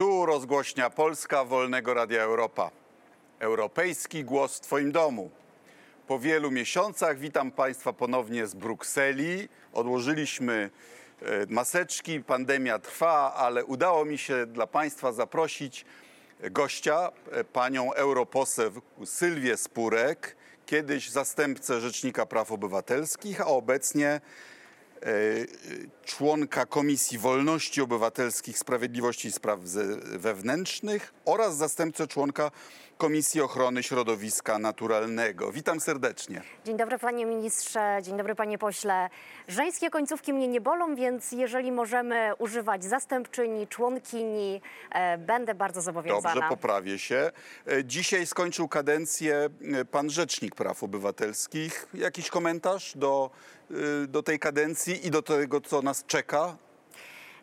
Tu 0.00 0.26
rozgłośnia 0.26 0.90
Polska 0.90 1.44
Wolnego 1.44 1.94
Radia 1.94 2.22
Europa. 2.22 2.70
Europejski 3.38 4.24
głos 4.24 4.56
w 4.56 4.60
Twoim 4.60 4.92
domu. 4.92 5.30
Po 6.06 6.18
wielu 6.18 6.50
miesiącach 6.50 7.18
witam 7.18 7.50
Państwa 7.50 7.92
ponownie 7.92 8.46
z 8.46 8.54
Brukseli. 8.54 9.48
Odłożyliśmy 9.72 10.70
e, 11.22 11.46
maseczki, 11.48 12.20
pandemia 12.20 12.78
trwa, 12.78 13.34
ale 13.34 13.64
udało 13.64 14.04
mi 14.04 14.18
się 14.18 14.46
dla 14.46 14.66
Państwa 14.66 15.12
zaprosić 15.12 15.84
gościa, 16.50 17.10
e, 17.30 17.44
panią 17.44 17.92
europoseł 17.92 18.72
Sylwię 19.04 19.56
Spurek, 19.56 20.36
kiedyś 20.66 21.10
zastępcę 21.10 21.80
Rzecznika 21.80 22.26
Praw 22.26 22.52
Obywatelskich, 22.52 23.40
a 23.40 23.46
obecnie 23.46 24.20
członka 26.04 26.66
Komisji 26.66 27.18
Wolności 27.18 27.80
Obywatelskich, 27.82 28.58
Sprawiedliwości 28.58 29.28
i 29.28 29.32
Spraw 29.32 29.60
Wewnętrznych 30.18 31.14
oraz 31.24 31.56
zastępcę 31.56 32.06
członka 32.06 32.50
Komisji 32.98 33.40
Ochrony 33.40 33.82
Środowiska 33.82 34.58
Naturalnego. 34.58 35.52
Witam 35.52 35.80
serdecznie. 35.80 36.42
Dzień 36.64 36.76
dobry 36.76 36.98
panie 36.98 37.26
ministrze, 37.26 37.98
dzień 38.02 38.16
dobry 38.16 38.34
panie 38.34 38.58
pośle. 38.58 39.10
Żeńskie 39.48 39.90
końcówki 39.90 40.32
mnie 40.32 40.48
nie 40.48 40.60
bolą, 40.60 40.94
więc 40.94 41.32
jeżeli 41.32 41.72
możemy 41.72 42.30
używać 42.38 42.84
zastępczyni, 42.84 43.66
członkini, 43.66 44.60
e, 44.92 45.18
będę 45.18 45.54
bardzo 45.54 45.80
zobowiązana. 45.80 46.34
Dobrze, 46.34 46.48
poprawię 46.48 46.98
się. 46.98 47.30
E, 47.66 47.84
Dzisiaj 47.84 48.26
skończył 48.26 48.68
kadencję 48.68 49.48
e, 49.80 49.84
pan 49.84 50.10
Rzecznik 50.10 50.54
Praw 50.54 50.82
Obywatelskich. 50.82 51.86
Jakiś 51.94 52.30
komentarz 52.30 52.92
do, 52.96 53.30
e, 53.70 53.74
do 54.06 54.22
tej 54.22 54.38
kadencji 54.38 55.06
i 55.06 55.10
do 55.10 55.22
tego, 55.22 55.60
co 55.60 55.82
nas 55.82 56.04
czeka? 56.06 56.56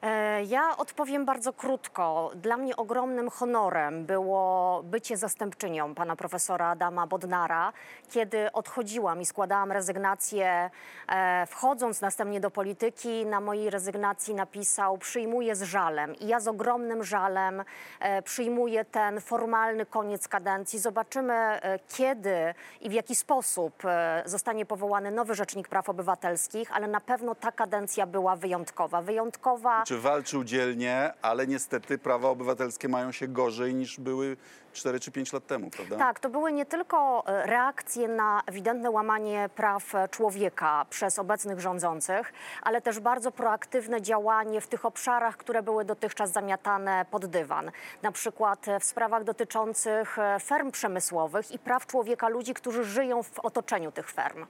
E, 0.02 0.44
Ja 0.44 0.77
odpowiem 0.77 1.26
bardzo 1.26 1.54
krótko. 1.54 2.31
Dla 2.36 2.58
mnie 2.58 2.76
ogromnym 2.76 3.30
honorem 3.30 4.05
było 4.05 4.81
bycie 4.84 5.17
zastępczynią 5.17 5.95
pana 5.95 6.16
profesora 6.16 6.67
Adama 6.67 7.08
Bodnara, 7.08 7.73
kiedy 8.09 8.52
odchodziłam 8.52 9.22
i 9.22 9.25
składałam 9.25 9.72
rezygnację, 9.72 10.70
e, 11.08 11.45
wchodząc 11.45 12.02
następnie 12.02 12.39
do 12.39 12.52
polityki, 12.52 13.25
na 13.25 13.42
mojej 13.42 13.70
rezygnacji 13.70 14.33
napisał 14.36 14.97
przyjmuję 14.97 15.55
z 15.55 15.61
żalem. 15.61 16.16
I 16.16 16.27
ja 16.27 16.39
z 16.39 16.48
ogromnym 16.48 17.03
żalem 17.03 17.64
e, 18.00 18.22
przyjmuję 18.22 18.86
ten 18.86 19.22
formalny 19.22 19.86
koniec 19.86 20.27
kadencji. 20.27 20.80
Zobaczymy, 20.80 21.59
kiedy 21.95 22.53
i 22.81 22.89
w 22.89 22.94
jaki 22.94 23.16
sposób 23.16 23.83
zostanie 24.25 24.66
powołany 24.66 25.11
nowy 25.11 25.36
Rzecznik 25.36 25.67
Praw 25.67 25.89
Obywatelskich, 25.89 26.75
ale 26.75 26.88
na 26.88 27.02
pewno 27.02 27.36
ta 27.36 27.52
kadencja 27.52 28.05
była 28.08 28.36
wyjątkowa. 28.36 29.02
Wyjątkowa 29.02 29.84
Czy 29.86 30.00
walczył 30.00 30.44
dzielnie, 30.44 31.14
ale 31.22 31.47
niestety 31.47 31.97
prawa 31.97 32.30
obywatelskie 32.30 32.89
mają 32.89 33.11
się 33.11 33.28
gorzej 33.28 33.75
niż 33.75 34.00
były 34.00 34.38
4 34.73 35.00
czy 35.00 35.11
5 35.11 35.33
lat 35.33 35.47
temu, 35.47 35.69
prawda? 35.69 35.97
Tak, 35.97 36.19
to 36.19 36.30
były 36.30 36.53
nie 36.53 36.66
tylko 36.66 37.23
e, 37.27 37.45
reakcje 37.45 38.08
na 38.08 38.42
ewidentne 38.45 38.92
łamanie 38.92 39.50
praw 39.55 39.95
e, 39.95 40.08
człowieka 40.08 40.86
przez 40.89 41.19
obecnych 41.19 41.59
rządzących, 41.59 42.33
ale 42.61 42.81
też 42.81 43.00
bardzo 43.00 43.31
proaktywne 43.31 44.02
działanie 44.02 44.61
w 44.61 44.67
tych 44.67 44.86
obszarach, 44.86 45.38
które 45.38 45.64
były 45.64 45.86
dotychczas 45.86 46.31
zamiatane 46.31 47.05
pod 47.11 47.25
dywan. 47.25 47.72
Na 48.03 48.11
przykład 48.11 48.67
e, 48.67 48.80
w 48.80 48.83
sprawach 48.83 49.23
dotyczących 49.23 50.17
ferm 50.44 50.72
przemysłowych 50.72 51.52
i 51.52 51.59
praw 51.59 51.86
człowieka, 51.88 52.30
ludzi, 52.30 52.53
którzy 52.53 52.83
żyją 52.83 53.23
w 53.23 53.39
otoczeniu 53.39 53.92
tych 53.92 54.11
ferm. 54.11 54.45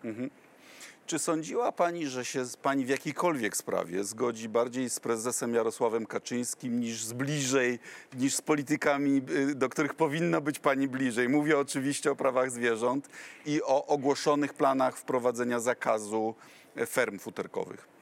Czy 1.05 1.19
sądziła 1.19 1.71
pani, 1.71 2.07
że 2.07 2.25
się 2.25 2.43
pani 2.61 2.85
w 2.85 2.89
jakiejkolwiek 2.89 3.57
sprawie 3.57 4.03
zgodzi 4.03 4.49
bardziej 4.49 4.89
z 4.89 4.99
prezesem 4.99 5.53
Jarosławem 5.53 6.05
Kaczyńskim 6.05 6.79
niż 6.79 7.03
z 7.03 7.13
bliżej, 7.13 7.79
niż 8.13 8.35
z 8.35 8.41
politykami, 8.41 9.21
y, 9.29 9.55
do 9.55 9.69
których 9.69 9.93
powinna 9.93 10.41
być 10.41 10.59
pani 10.59 10.87
bliżej? 10.87 11.29
Mówię 11.29 11.59
oczywiście 11.59 12.11
o 12.11 12.15
prawach 12.15 12.51
zwierząt 12.51 13.09
i 13.45 13.61
o 13.63 13.85
ogłoszonych 13.85 14.53
planach 14.53 14.97
wprowadzenia 14.97 15.59
zakazu 15.59 16.35
e, 16.75 16.85
ferm 16.85 17.19
futerkowych. 17.19 17.94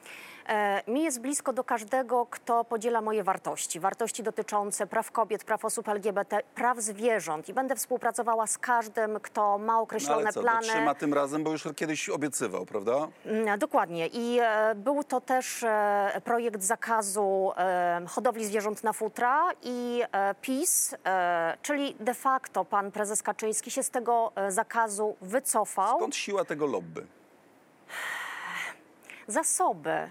E, 0.48 0.82
Mi 0.88 1.02
jest 1.02 1.20
blisko 1.20 1.52
do 1.52 1.64
każdego, 1.64 2.26
kto 2.30 2.64
podziela 2.64 3.00
moje 3.00 3.24
wartości. 3.24 3.80
Wartości 3.80 4.22
dotyczące 4.22 4.86
praw 4.86 5.10
kobiet, 5.10 5.44
praw 5.44 5.64
osób 5.64 5.88
LGBT, 5.88 6.40
praw 6.54 6.78
zwierząt. 6.80 7.48
I 7.48 7.54
będę 7.54 7.76
współpracowała 7.76 8.46
z 8.46 8.58
każdym, 8.58 9.20
kto 9.20 9.58
ma 9.58 9.72
No 9.72 9.80
określone 9.80 10.22
ale 10.22 10.32
co, 10.32 10.40
plany. 10.40 10.66
dotrzyma 10.66 10.94
tym 10.94 11.14
razem, 11.14 11.44
bo 11.44 11.50
już 11.50 11.68
kiedyś 11.76 12.08
obiecywał, 12.08 12.66
prawda? 12.66 13.08
Mm, 13.26 13.58
Dokładnie. 13.58 14.06
I 14.06 14.38
e, 14.42 14.74
był 14.74 15.04
to 15.04 15.20
też 15.20 15.62
e, 15.62 16.20
projekt 16.24 16.62
zakazu 16.62 17.52
hodowli 18.08 18.44
zwierząt 18.46 18.84
na 18.84 18.92
futra 18.92 19.48
i 19.62 20.02
PiS, 20.40 20.94
czyli 21.62 21.96
de 22.00 22.14
facto 22.14 22.64
pan 22.64 22.92
prezes 22.92 23.22
Kaczyński 23.22 23.70
się 23.70 23.82
z 23.82 23.90
tego 23.90 24.32
zakazu 24.48 25.16
wycofał. 25.20 25.96
Skąd 25.96 26.16
siła 26.16 26.44
tego 26.44 26.66
lobby? 26.66 27.06
Zasoby. 29.28 30.10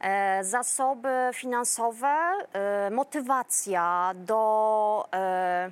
E, 0.00 0.44
zasoby 0.44 1.08
finansowe, 1.32 2.16
e, 2.52 2.90
motywacja 2.90 4.12
do 4.14 5.08
e, 5.12 5.70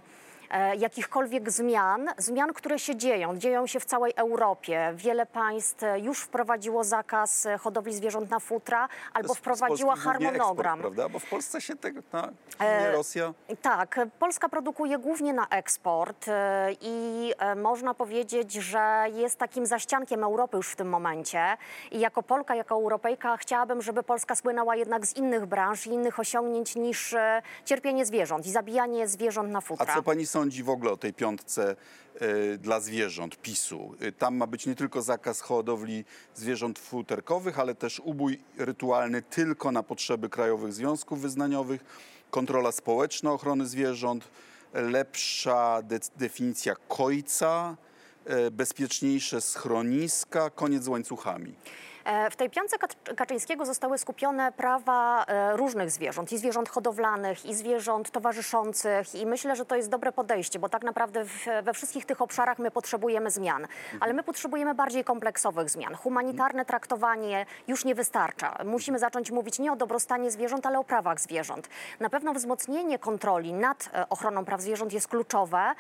jakichkolwiek 0.79 1.51
zmian, 1.51 2.09
zmian, 2.19 2.53
które 2.53 2.79
się 2.79 2.97
dzieją, 2.97 3.37
dzieją 3.39 3.67
się 3.67 3.81
w 3.81 3.85
całej 3.85 4.13
Europie. 4.17 4.93
Wiele 4.97 5.27
państw 5.27 5.83
e, 5.83 6.01
już 6.01 6.21
wprowadziło 6.21 6.85
zakaz 6.85 7.47
e, 7.47 7.59
hodowli 7.59 7.95
zwierząt 7.95 8.31
na 8.31 8.41
futra 8.41 8.89
albo 9.15 9.35
wprowadziła 9.35 9.97
harmonogram. 9.97 10.79
Eksport, 10.79 10.95
prawda? 10.95 11.09
Bo 11.09 11.19
w 11.19 11.29
Polsce 11.31 11.61
się 11.61 11.77
tego, 11.77 12.03
tak, 12.03 12.31
E, 12.59 12.81
nie 12.81 12.93
Rosja. 12.93 13.35
Tak, 13.63 14.01
Polska 14.19 14.49
produkuje 14.49 14.99
głównie 14.99 15.33
na 15.33 15.49
eksport 15.49 16.29
e, 16.29 16.73
i 16.81 17.33
e, 17.39 17.55
można 17.55 17.95
powiedzieć, 17.95 18.53
że 18.53 19.07
jest 19.13 19.39
takim 19.39 19.67
zaściankiem 19.67 20.25
Europy 20.25 20.57
już 20.57 20.69
w 20.71 20.77
tym 20.77 20.89
momencie. 20.89 21.57
I 21.91 22.01
jako 22.01 22.23
Polka, 22.23 22.55
jako 22.55 22.75
Europejka 22.75 23.37
chciałabym, 23.37 23.83
żeby 23.83 24.03
Polska 24.03 24.35
słynęła 24.35 24.77
jednak 24.77 25.07
z 25.07 25.17
innych 25.17 25.47
branż 25.47 25.87
i 25.87 25.91
innych 25.91 26.19
osiągnięć 26.21 26.77
niż 26.77 27.13
e, 27.15 27.43
cierpienie 27.65 28.07
zwierząt 28.07 28.47
i 28.47 28.51
zabijanie 28.51 29.09
zwierząt 29.09 29.51
na 29.51 29.59
A 29.59 29.61
futra. 29.61 29.95
co 29.95 30.03
pani 30.03 30.27
sądzi 30.27 30.44
w 30.51 30.69
ogóle 30.69 30.91
o 30.91 30.97
tej 30.97 31.13
piątce 31.15 31.77
e, 32.21 32.59
dla 32.59 32.81
zwierząt 32.81 33.37
PiSu? 33.43 33.95
E, 34.01 34.13
Tam 34.13 34.37
ma 34.37 34.47
być 34.47 34.67
nie 34.67 34.75
tylko 34.75 35.03
zakaz 35.03 35.41
hodowli 35.41 36.05
zwierząt 36.35 36.79
futerkowych, 36.79 37.59
ale 37.59 37.75
też 37.75 38.01
ubój 38.05 38.41
rytualny 38.59 39.23
tylko 39.23 39.73
na 39.73 39.83
potrzeby 39.83 40.29
krajowych 40.29 40.73
związków 40.73 41.21
wyznaniowych, 41.21 41.85
kontrola 42.31 42.73
społeczna 42.73 43.33
ochrony 43.33 43.67
zwierząt, 43.67 44.29
lepsza 44.73 45.83
de- 45.83 46.01
definicja 46.17 46.75
kojca, 46.89 47.77
e, 48.25 48.51
bezpieczniejsze 48.51 49.41
schroniska, 49.41 50.51
koniec 50.51 50.85
z 50.85 50.89
łańcuchami. 50.89 51.55
E, 52.05 52.31
W 52.31 52.37
tej 52.37 52.51
piątce 52.51 52.77
Kac- 52.79 53.15
Kaczyńskiego 53.15 53.67
zostały 53.67 53.99
skupione 53.99 54.53
prawa 54.53 55.25
e, 55.25 55.57
różnych 55.57 55.91
zwierząt, 55.91 56.33
i 56.33 56.39
zwierząt 56.39 56.69
hodowlanych, 56.69 57.45
i 57.47 57.55
zwierząt 57.55 58.11
towarzyszących 58.11 59.15
i 59.15 59.27
myślę, 59.27 59.57
że 59.57 59.65
to 59.65 59.77
jest 59.77 59.89
dobre 59.89 60.13
podejście, 60.13 60.59
bo 60.59 60.69
tak 60.69 60.83
naprawdę 60.83 61.25
we 61.63 61.73
wszystkich 61.75 62.07
tych 62.07 62.23
obszarach 62.23 62.59
my 62.59 62.71
potrzebujemy 62.71 63.31
zmian, 63.31 63.67
ale 64.01 64.13
my 64.13 64.23
potrzebujemy 64.23 64.75
bardziej 64.75 65.05
kompleksowych 65.05 65.71
zmian. 65.71 65.95
Humanitarne 65.95 66.65
traktowanie 66.65 67.47
już 67.69 67.85
nie 67.85 67.95
wystarcza. 67.95 68.57
Musimy 68.65 68.99
zacząć 68.99 69.31
mówić 69.31 69.59
nie 69.59 69.73
o 69.73 69.77
dobrostanie 69.77 70.31
zwierząt, 70.31 70.67
ale 70.67 70.79
o 70.79 70.85
prawach 70.85 71.21
zwierząt. 71.21 71.69
Na 72.01 72.11
pewno 72.11 72.33
wzmocnienie 72.35 72.99
kontroli 72.99 73.53
nad 73.53 73.91
e, 73.95 74.09
ochroną 74.09 74.45
praw 74.45 74.61
zwierząt 74.61 74.93
jest 74.93 75.09
kluczowe 75.09 75.75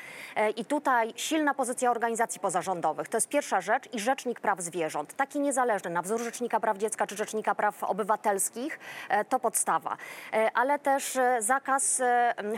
i 0.56 0.64
tutaj 0.64 1.12
silna 1.16 1.54
pozycja 1.54 1.90
organizacji 1.90 2.40
pozarządowych. 2.40 3.08
To 3.08 3.16
jest 3.16 3.28
pierwsza 3.28 3.60
rzecz 3.60 3.92
i 3.94 3.98
Rzecznik 4.00 4.40
Praw 4.40 4.60
Zwierząt. 4.60 5.14
Taki 5.14 5.40
niezależny, 5.40 5.90
na 5.90 6.02
wzór 6.02 6.13
Rzecznika 6.18 6.60
Praw 6.60 6.78
Dziecka 6.78 7.06
czy 7.06 7.16
Rzecznika 7.16 7.54
Praw 7.54 7.84
Obywatelskich, 7.84 8.78
e, 9.08 9.24
to 9.24 9.40
podstawa. 9.40 9.96
E, 10.32 10.50
Ale 10.54 10.78
też 10.78 11.16
e, 11.16 11.42
zakaz 11.42 12.02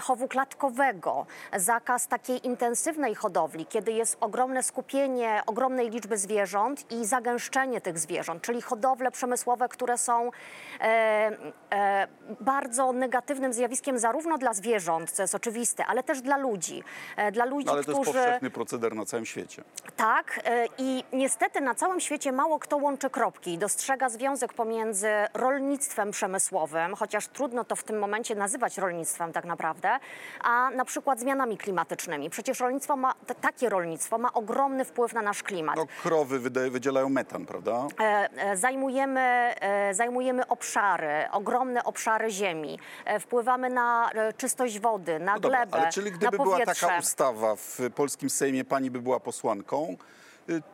chowu 0.03 0.29
klatkowego, 0.29 1.27
zakaz 1.57 2.07
takiej 2.07 2.47
intensywnej 2.47 3.15
hodowli, 3.15 3.67
kiedy 3.67 3.93
jest 3.93 4.17
ogromne 4.21 4.63
skupienie 4.63 5.43
ogromnej 5.47 5.91
liczby 5.91 6.19
zwierząt 6.19 6.93
i 6.93 7.07
zagęszczenie 7.07 7.81
tych 7.81 7.99
zwierząt, 7.99 8.43
czyli 8.43 8.63
hodowle 8.63 9.11
przemysłowe, 9.11 9.69
które 9.69 9.99
są 9.99 10.31
bardzo 12.41 12.93
negatywnym 12.93 13.53
zjawiskiem 13.53 13.99
zarówno 13.99 14.39
dla 14.39 14.53
zwierząt, 14.55 15.11
co 15.11 15.23
jest 15.23 15.35
oczywiste, 15.35 15.87
ale 15.87 16.03
też 16.03 16.21
dla 16.23 16.37
ludzi. 16.37 16.83
Dla 17.33 17.45
ludzi, 17.45 17.67
No, 17.67 17.73
ale 17.73 17.85
to 17.85 17.91
jest 17.91 18.03
którzy... 18.03 18.19
powszechny 18.19 18.51
proceder 18.51 18.95
na 18.95 19.05
całym 19.05 19.27
świecie. 19.27 19.65
Tak, 19.97 20.41
i 20.79 21.05
niestety 21.13 21.61
na 21.61 21.75
całym 21.75 22.01
świecie 22.01 22.33
mało 22.33 22.59
kto 22.59 22.77
łączy 22.77 23.11
kropki. 23.11 23.46
Kaczyński 23.47 23.59
dostrzega 23.59 24.09
związek 24.09 24.53
pomiędzy 24.53 25.09
rolnictwem 25.35 26.11
przemysłowym, 26.11 26.95
chociaż 26.95 27.29
trudno 27.29 27.65
to 27.65 27.77
w 27.77 27.85
tym 27.85 27.99
momencie 27.99 28.35
nazywać 28.35 28.79
rolnictwem 28.79 29.33
tak 29.33 29.45
naprawdę, 29.45 29.99
a 30.41 30.71
na 30.71 30.85
przykład 30.85 31.21
zmianami 31.21 31.59
klimatycznymi. 31.59 32.31
Przecież 32.31 32.61
rolnictwo 32.61 32.97
ma, 32.97 33.15
takie 33.41 33.69
rolnictwo 33.69 34.19
ma 34.19 34.33
ogromny 34.33 34.85
wpływ 34.85 35.13
na 35.13 35.23
nasz 35.23 35.43
klimat. 35.43 35.77
No, 35.77 35.87
krowy 36.03 36.39
wydzielają 36.71 37.09
metan, 37.09 37.47
prawda? 37.47 37.87
E, 38.01 38.29
e, 38.37 38.57
Zajmujemy, 38.57 39.21
e, 39.21 39.95
zajmujemy 39.95 40.47
obszary, 40.47 41.31
ogromne 41.33 41.85
obszary 41.85 42.31
ziemi. 42.31 42.79
E, 43.05 43.21
Wpływamy 43.21 43.71
na 43.71 44.11
e, 44.15 44.33
czystość 44.33 44.81
wody, 44.81 45.19
na 45.19 45.35
No 45.35 45.41
dobra, 45.41 45.59
glebę, 45.67 45.79
ale 45.83 45.93
czyli 45.93 46.13
gdyby 46.13 46.37
była 46.37 46.59
taka 46.65 46.99
ustawa 46.99 47.57
w 47.57 47.79
polskim 47.95 48.31
Sejmie, 48.31 48.65
pani 48.65 48.91
by 48.91 49.01
była 49.01 49.21
posłanką, 49.21 49.97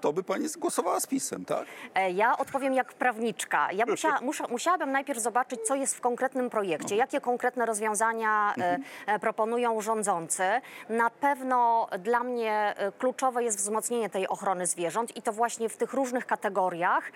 to 0.00 0.12
by 0.12 0.22
pani 0.22 0.46
głosowała 0.58 1.00
z 1.00 1.06
PiSem, 1.06 1.44
tak? 1.44 1.66
E, 1.94 2.10
Ja 2.10 2.38
odpowiem 2.38 2.74
jak 2.74 2.92
prawniczka. 2.92 3.72
Ja 3.72 3.84
musza, 4.22 4.46
musiałabym 4.48 4.92
najpierw 4.92 5.20
zobaczyć, 5.20 5.60
co 5.60 5.74
jest 5.74 5.94
w 5.96 6.00
konkretnym 6.00 6.50
projekcie, 6.50 6.96
jakie 6.96 7.20
konkretne 7.20 7.66
rozwiązania 7.66 8.54
e, 8.58 8.78
e, 9.06 9.18
proponują 9.18 9.80
rządzący. 9.80 10.42
Na 10.88 11.10
pewno 11.10 11.88
dla 11.98 12.20
mnie 12.20 12.74
kluczowe 12.98 13.44
jest 13.44 13.58
wzmocnienie 13.58 14.10
tej 14.10 14.28
ochrony 14.28 14.66
zwierząt 14.66 15.16
i 15.16 15.22
to 15.22 15.32
właśnie 15.32 15.68
w 15.68 15.76
tych 15.76 15.92
różnych 15.92 16.26
kategoriach, 16.26 17.12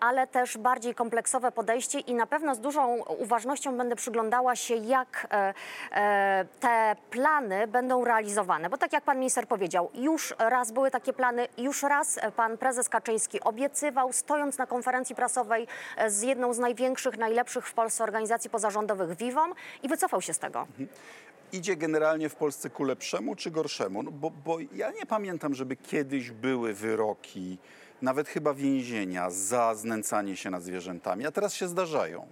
ale 0.00 0.26
też 0.26 0.58
bardziej 0.58 0.94
kompleksowe 0.94 1.52
podejście 1.52 2.00
i 2.00 2.14
na 2.14 2.26
pewno 2.26 2.54
z 2.54 2.60
dużą 2.60 2.96
uważnością 3.18 3.76
będę 3.76 3.96
przyglądała 3.96 4.56
się, 4.56 4.74
jak 4.74 5.26
te 6.60 6.96
plany 7.10 7.66
będą 7.66 8.04
realizowane. 8.04 8.70
Bo 8.70 8.78
tak 8.78 8.92
jak 8.92 9.04
pan 9.04 9.18
minister 9.18 9.48
powiedział, 9.48 9.90
już 9.94 10.34
raz 10.38 10.72
były 10.72 10.90
takie 10.90 11.12
plany, 11.12 11.48
już 11.58 11.67
raz 11.82 12.18
pan 12.36 12.58
prezes 12.58 12.88
Kaczyński 12.88 13.40
obiecywał, 13.40 14.12
stojąc 14.12 14.58
na 14.58 14.66
konferencji 14.66 15.14
prasowej 15.14 15.66
z 16.08 16.22
jedną 16.22 16.54
z 16.54 16.58
największych, 16.58 17.18
najlepszych 17.18 17.66
w 17.66 17.74
Polsce 17.74 18.04
organizacji 18.04 18.50
pozarządowych 18.50 19.16
WIWOM 19.16 19.54
i 19.82 19.88
wycofał 19.88 20.22
się 20.22 20.32
z 20.34 20.38
tego. 20.38 20.66
Idzie 21.52 21.76
generalnie 21.76 22.28
w 22.28 22.34
Polsce 22.34 22.70
ku 22.70 22.84
lepszemu 22.84 23.36
czy 23.36 23.50
gorszemu? 23.50 24.02
No 24.02 24.10
bo, 24.10 24.30
bo 24.30 24.58
ja 24.60 24.90
nie 24.90 25.06
pamiętam, 25.06 25.54
żeby 25.54 25.76
kiedyś 25.76 26.30
były 26.30 26.74
wyroki, 26.74 27.58
nawet 28.02 28.28
chyba 28.28 28.54
więzienia 28.54 29.30
za 29.30 29.74
znęcanie 29.74 30.36
się 30.36 30.50
nad 30.50 30.62
zwierzętami, 30.62 31.26
a 31.26 31.30
teraz 31.30 31.54
się 31.54 31.68
zdarzają. 31.68 32.26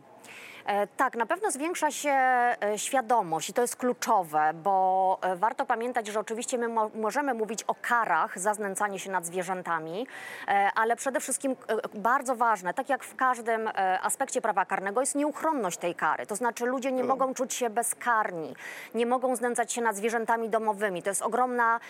E, 0.66 0.86
Tak, 0.86 1.16
na 1.16 1.26
pewno 1.26 1.50
zwiększa 1.50 1.90
się 1.90 2.10
e, 2.10 2.56
świadomość 2.76 3.48
i 3.48 3.52
to 3.52 3.62
jest 3.62 3.76
kluczowe, 3.76 4.50
bo 4.54 5.18
e, 5.22 5.36
warto 5.36 5.66
pamiętać, 5.66 6.06
że 6.06 6.20
oczywiście 6.20 6.58
my 6.58 6.68
mo- 6.68 6.90
możemy 6.94 7.34
mówić 7.34 7.62
o 7.62 7.74
karach 7.82 8.38
za 8.38 8.54
znęcanie 8.54 8.98
się 8.98 9.10
nad 9.10 9.26
zwierzętami, 9.26 10.06
ale 10.74 10.96
przede 10.96 11.20
wszystkim 11.20 11.56
bardzo 11.94 12.36
ważne, 12.36 12.74
tak 12.74 12.88
jak 12.88 13.04
w 13.04 13.16
każdym 13.16 13.70
aspekcie 14.02 14.40
prawa 14.42 14.64
karnego, 14.64 15.00
jest 15.00 15.14
nieuchronność 15.14 15.78
tej 15.78 15.94
kary. 15.94 16.26
To 16.26 16.36
znaczy 16.36 16.66
ludzie 16.66 16.92
nie 16.92 17.04
mogą 17.04 17.34
czuć 17.34 17.54
się 17.54 17.70
bezkarni, 17.70 18.54
nie 18.94 19.06
mogą 19.06 19.36
znęcać 19.36 19.72
się 19.72 19.82
nad 19.82 19.96
zwierzętami 19.96 20.48
domowymi. 20.48 21.02
To 21.02 21.10
jest 21.10 21.22
ogromna, 21.22 21.80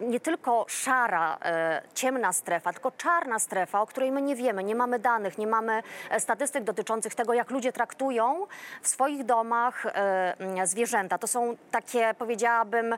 nie 0.00 0.20
tylko 0.20 0.64
szara, 0.68 1.38
e, 1.42 1.82
ciemna 1.94 2.32
strefa, 2.32 2.72
tylko 2.72 2.90
czarna 2.90 3.38
strefa, 3.38 3.82
o 3.82 3.86
której 3.86 4.12
my 4.12 4.22
nie 4.22 4.36
wiemy, 4.36 4.64
nie 4.64 4.74
mamy 4.74 4.98
danych, 4.98 5.38
nie 5.38 5.46
mamy 5.46 5.82
e, 6.10 6.20
statystyk 6.20 6.64
dotyczących 6.64 7.14
tego, 7.14 7.34
jak 7.34 7.50
ludzie 7.50 7.72
traktują 7.72 8.46
w 8.82 8.88
swoich 8.88 9.24
domach 9.24 9.86
e, 9.86 10.66
zwierzęta. 10.66 11.18
To 11.18 11.26
są 11.26 11.56
takie, 11.70 12.14
powiedziałabym, 12.18 12.94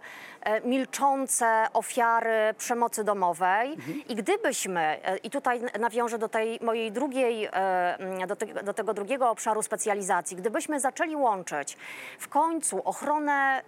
milczące 0.64 1.66
ofiary 1.72 2.54
przemocy 2.58 3.04
domowej. 3.04 3.76
I 4.08 4.14
gdybyśmy, 4.14 5.00
i 5.22 5.31
tutaj 5.31 5.60
nawiążę 5.81 6.19
do 6.19 6.28
tej 6.28 6.58
mojej 6.62 6.92
drugiej, 6.92 7.49
do, 8.28 8.37
te, 8.37 8.46
do 8.46 8.75
tego 8.75 8.94
drugiego 8.94 9.31
obszaru 9.31 9.62
specjalizacji, 9.62 10.37
gdybyśmy 10.37 10.81
zaczęli 10.81 11.16
łączyć 11.16 11.76
w 12.19 12.28
końcu 12.28 12.82
ochronę 12.84 13.62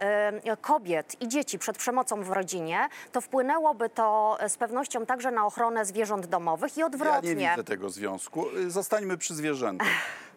kobiet 0.60 1.22
i 1.22 1.28
dzieci 1.28 1.58
przed 1.58 1.78
przemocą 1.78 2.22
w 2.22 2.30
rodzinie, 2.30 2.88
to 3.12 3.17
wpłynęłoby 3.20 3.88
to 3.88 4.38
z 4.48 4.56
pewnością 4.56 5.06
także 5.06 5.30
na 5.30 5.46
ochronę 5.46 5.84
zwierząt 5.84 6.26
domowych 6.26 6.76
i 6.76 6.80
Ja 6.80 6.86
odwrotnie. 6.86 7.34
nie 7.34 7.50
widzę 7.50 7.64
tego 7.64 7.90
związku. 7.90 8.56
Y, 8.56 8.70
Zostańmy 8.70 9.18
przy 9.18 9.34
zwierzętach. 9.34 9.88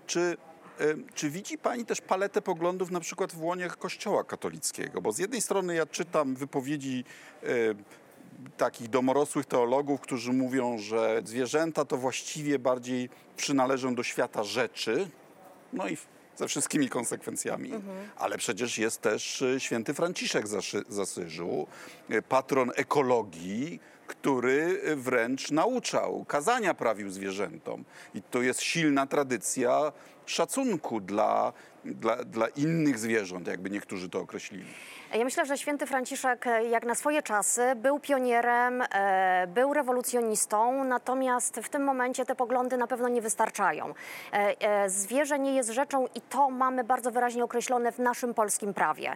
Czy, 0.08 0.38
y, 0.82 0.98
czy 1.14 1.30
widzi 1.30 1.58
pani 1.58 1.86
też 1.86 2.02
paletę 2.02 2.42
poglądów 2.42 2.92
na 2.92 3.00
przykład 3.00 3.32
w 3.32 3.42
łonie 3.44 3.68
Kościoła 3.70 4.24
katolickiego? 4.24 5.02
Bo 5.02 5.12
z 5.12 5.18
jednej 5.20 5.42
strony 5.42 5.76
ja 5.76 5.86
czytam 5.86 6.36
wypowiedzi 6.36 7.04
y, 7.44 7.76
takich 8.58 8.90
domorosłych 8.90 9.46
teologów, 9.46 10.02
którzy 10.02 10.34
mówią, 10.34 10.78
że 10.78 11.22
zwierzęta 11.26 11.86
to 11.86 11.98
właściwie 11.98 12.60
bardziej 12.60 13.10
przynależą 13.38 13.96
do 13.96 14.04
świata 14.04 14.44
rzeczy, 14.44 15.08
no 15.74 15.88
i 15.88 15.98
ze 16.36 16.48
wszystkimi 16.48 16.90
konsekwencjami. 16.90 17.72
Ale 18.18 18.38
przecież 18.38 18.78
jest 18.78 19.02
też 19.02 19.42
y, 19.42 19.60
święty 19.60 19.94
Franciszek 19.94 20.48
z 20.90 21.00
Asyżu, 21.00 21.68
y, 22.12 22.22
patron 22.22 22.72
ekologii, 22.76 23.80
który 24.08 24.82
y, 24.88 24.96
wręcz 24.96 25.52
nauczał, 25.52 26.26
kazania 26.26 26.74
prawił 26.74 27.10
zwierzętom. 27.10 27.84
I 28.14 28.22
to 28.22 28.42
jest 28.42 28.62
silna 28.62 29.08
tradycja 29.08 29.92
szacunku 30.26 31.00
dla, 31.00 31.54
dla, 31.86 32.24
dla 32.24 32.48
innych 32.48 33.00
zwierząt, 33.00 33.48
jakby 33.48 33.70
niektórzy 33.70 34.10
to 34.10 34.20
określili. 34.20 34.66
Ja 35.14 35.24
myślę, 35.24 35.46
że 35.46 35.58
święty 35.58 35.86
Franciszek, 35.86 36.48
e, 36.48 36.64
jak 36.64 36.86
na 36.86 36.96
swoje 36.96 37.24
czasy, 37.24 37.76
był 37.76 38.00
pionierem, 38.00 38.82
e, 38.82 39.48
był 39.48 39.74
rewolucjonistą, 39.74 40.84
natomiast 40.84 41.60
w 41.64 41.70
tym 41.70 41.84
momencie 41.84 42.26
te 42.26 42.36
poglądy 42.36 42.78
na 42.78 42.88
pewno 42.88 43.08
nie 43.10 43.22
wystarczają. 43.22 43.94
E, 44.32 44.90
zwierzę 44.90 45.40
nie 45.40 45.56
jest 45.56 45.70
rzeczą 45.70 46.08
i 46.16 46.22
to 46.22 46.50
mamy 46.50 46.84
bardzo 46.84 47.12
wyraźnie 47.12 47.44
określone 47.44 47.92
w 47.92 48.00
naszym 48.00 48.34
polskim 48.34 48.74
prawie. 48.74 49.16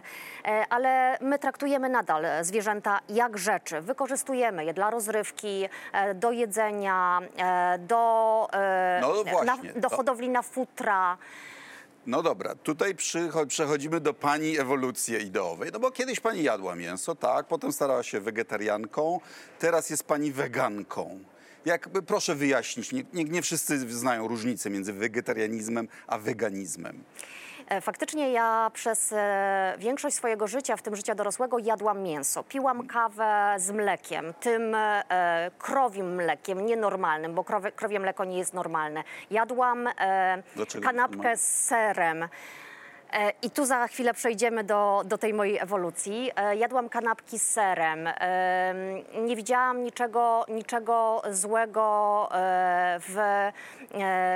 Ale 0.70 1.18
my 1.20 1.38
traktujemy 1.38 1.88
nadal 1.88 2.26
zwierzęta 2.40 2.98
jak 3.08 3.38
rzeczy. 3.38 3.80
Wykorzystujemy 3.80 4.64
je 4.64 4.74
dla 4.74 4.90
rozrywki, 4.90 5.68
do 6.14 6.30
jedzenia, 6.30 7.20
do, 7.78 8.48
No 9.00 9.14
do 9.76 9.88
hodowli 9.88 10.28
na 10.28 10.42
futra. 10.42 11.18
No 12.06 12.22
dobra, 12.22 12.54
tutaj 12.54 12.94
przechodzimy 13.48 14.00
do 14.00 14.14
pani 14.14 14.58
ewolucji 14.58 15.14
ideowej. 15.14 15.70
No 15.72 15.80
bo 15.80 15.90
kiedyś 15.90 16.20
pani 16.20 16.42
jadła 16.42 16.76
mięso, 16.76 17.14
tak, 17.14 17.46
potem 17.46 17.72
starała 17.72 18.02
się 18.02 18.20
wegetarianką, 18.20 19.20
teraz 19.58 19.90
jest 19.90 20.04
pani 20.04 20.32
weganką. 20.32 21.20
Jakby 21.64 22.02
proszę 22.02 22.34
wyjaśnić, 22.34 22.92
nie, 22.92 23.04
nie, 23.12 23.24
nie 23.24 23.42
wszyscy 23.42 23.92
znają 23.92 24.28
różnicę 24.28 24.70
między 24.70 24.92
wegetarianizmem 24.92 25.88
a 26.06 26.18
weganizmem. 26.18 27.04
E, 27.68 27.80
Faktycznie 27.80 28.32
ja 28.32 28.70
przez 28.74 29.12
e, 29.12 29.74
większość 29.78 30.16
swojego 30.16 30.46
życia, 30.46 30.76
w 30.76 30.82
tym 30.82 30.96
życia 30.96 31.14
dorosłego, 31.14 31.58
jadłam 31.58 32.02
mięso. 32.02 32.44
Piłam 32.44 32.86
kawę 32.86 33.54
z 33.58 33.70
mlekiem, 33.70 34.34
tym 34.40 34.74
e, 34.74 35.50
krowim 35.58 36.14
mlekiem, 36.14 36.66
nienormalnym, 36.66 37.34
bo 37.34 37.44
krowie, 37.44 37.72
krowie 37.72 38.00
mleko 38.00 38.24
nie 38.24 38.38
jest 38.38 38.54
normalne. 38.54 39.04
Jadłam 39.30 39.88
Dlaczego 40.56 40.84
kanapkę 40.84 41.36
z 41.36 41.64
serem. 41.64 42.28
E, 43.16 43.32
I 43.42 43.50
tu 43.50 43.64
za 43.66 43.86
chwilę 43.86 44.14
przejdziemy 44.14 44.64
do, 44.64 45.02
do 45.04 45.18
tej 45.18 45.34
mojej 45.34 45.58
ewolucji. 45.58 46.30
E, 46.36 46.56
Jadłam 46.56 46.88
kanapki 46.88 47.38
z 47.38 47.42
serem. 47.50 48.06
E, 48.06 48.74
Nie 49.20 49.36
widziałam 49.36 49.84
niczego, 49.84 50.44
niczego 50.48 51.22
złego 51.30 52.28
w, 52.98 53.16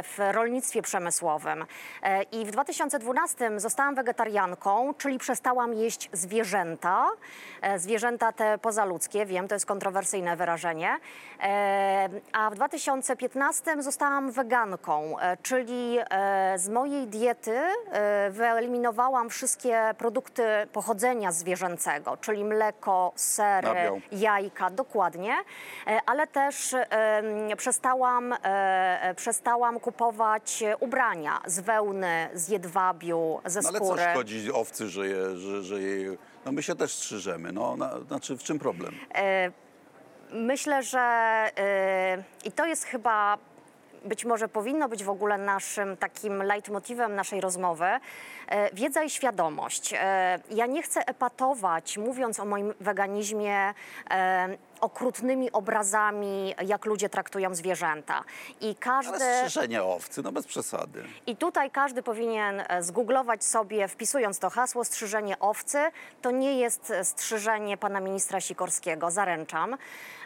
w 0.03 0.33
rolnictwie 0.33 0.83
przemysłowym. 0.83 1.65
I 2.33 2.45
w 2.47 2.51
2012 2.51 3.61
zostałam 3.61 3.95
wegetarianką, 3.95 4.95
czyli 4.99 5.19
przestałam 5.19 5.75
jeść 5.75 6.11
zwierzęta. 6.13 7.07
Zwierzęta 7.77 8.33
te 8.33 8.59
pozaludzkie, 8.59 9.27
wiem, 9.27 9.49
to 9.49 9.55
jest 9.55 9.67
kontrowersyjne 9.67 10.37
wyrażenie. 10.37 10.97
A 12.33 12.51
w 12.51 12.55
2015 12.55 13.83
zostałam 13.83 14.31
weganką, 14.31 15.17
czyli 15.43 15.99
z 16.57 16.69
mojej 16.69 17.07
diety 17.07 17.59
e, 17.93 18.31
wyeliminowałam 18.71 19.31
wszystkie 19.31 19.95
produkty 19.99 20.43
pochodzenia 20.73 21.33
zwierzęcego, 21.33 22.17
czyli 22.17 22.45
mleko, 22.45 23.13
sery, 23.17 23.69
Nabiał. 23.69 24.01
jajka, 24.13 24.71
dokładnie, 24.71 25.35
E, 25.87 26.01
ale 26.07 26.27
też 26.27 26.75
przestałam, 27.57 28.33
e, 28.33 28.37
e, 28.45 29.15
przestałam 29.15 29.81
kupować 29.81 30.65
ubrania 30.81 31.41
z 31.47 31.61
wełny, 31.61 32.29
z 32.35 32.49
jedwabiu, 32.49 33.41
ze 33.45 33.61
No 33.61 33.69
ale 33.69 33.79
co 33.79 33.85
skóry. 33.87 34.03
szkodzi 34.13 34.53
owcy, 34.53 34.89
że 34.89 35.07
je, 35.09 35.37
że, 35.37 35.63
że 35.63 35.81
je... 35.81 36.17
No 36.45 36.53
my 36.53 36.63
się 36.63 36.75
też 36.75 36.95
strzyżemy, 36.95 37.53
no 37.53 37.77
na, 37.77 38.01
znaczy 38.01 38.37
w 38.37 38.43
czym 38.43 38.59
problem? 38.59 38.95
Myślę, 40.33 40.83
że 40.83 41.05
i 42.45 42.53
to 42.53 42.67
jest 42.67 42.85
chyba 42.85 43.39
być 44.05 44.25
może 44.25 44.49
powinno 44.49 44.89
być 44.89 45.05
w 45.05 45.11
ogóle 45.11 45.39
naszym 45.39 45.97
takim 45.97 46.43
leitmotywem 46.43 47.15
naszej 47.15 47.41
rozmowy, 47.41 47.85
e, 47.85 48.01
wiedza 48.75 49.03
i 49.03 49.11
świadomość. 49.11 49.95
E, 49.95 50.39
Ja 50.51 50.67
nie 50.67 50.83
chcę 50.83 51.01
epatować, 51.07 51.99
mówiąc 51.99 52.41
o 52.41 52.45
moim 52.45 52.75
weganizmie, 52.81 53.75
e, 54.11 54.49
okrutnymi 54.81 55.53
obrazami, 55.53 56.55
jak 56.67 56.85
ludzie 56.85 57.09
traktują 57.09 57.55
zwierzęta. 57.55 58.25
I 58.61 58.75
każdy... 58.75 59.15
Ale 59.15 59.37
strzyżenie 59.39 59.83
owcy, 59.83 60.23
no 60.23 60.33
bez 60.33 60.47
przesady. 60.47 61.05
I 61.27 61.37
tutaj 61.37 61.71
każdy 61.71 62.03
powinien 62.03 62.63
zgooglować 62.81 63.45
sobie, 63.45 63.89
wpisując 63.89 64.39
to 64.39 64.51
hasło 64.51 64.85
strzyżenie 64.85 65.39
owcy. 65.39 65.79
To 66.23 66.31
nie 66.31 66.59
jest 66.59 66.93
strzyżenie 67.03 67.77
pana 67.77 68.01
ministra 68.01 68.41
Sikorskiego, 68.41 69.11
zaręczam. 69.11 69.77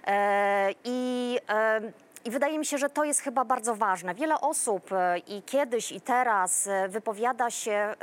E, 0.06 0.70
I, 0.84 1.38
e, 1.48 1.80
I 2.24 2.30
wydaje 2.30 2.58
mi 2.58 2.66
się, 2.66 2.78
że 2.78 2.88
to 2.90 3.04
jest 3.04 3.20
chyba 3.20 3.44
bardzo 3.44 3.74
ważne. 3.74 4.14
Wiele 4.14 4.40
osób 4.40 4.92
e, 4.92 5.18
i 5.18 5.42
kiedyś, 5.42 5.92
i 5.92 6.00
teraz 6.00 6.66
e, 6.66 6.88
wypowiada 6.88 7.50
się 7.50 7.94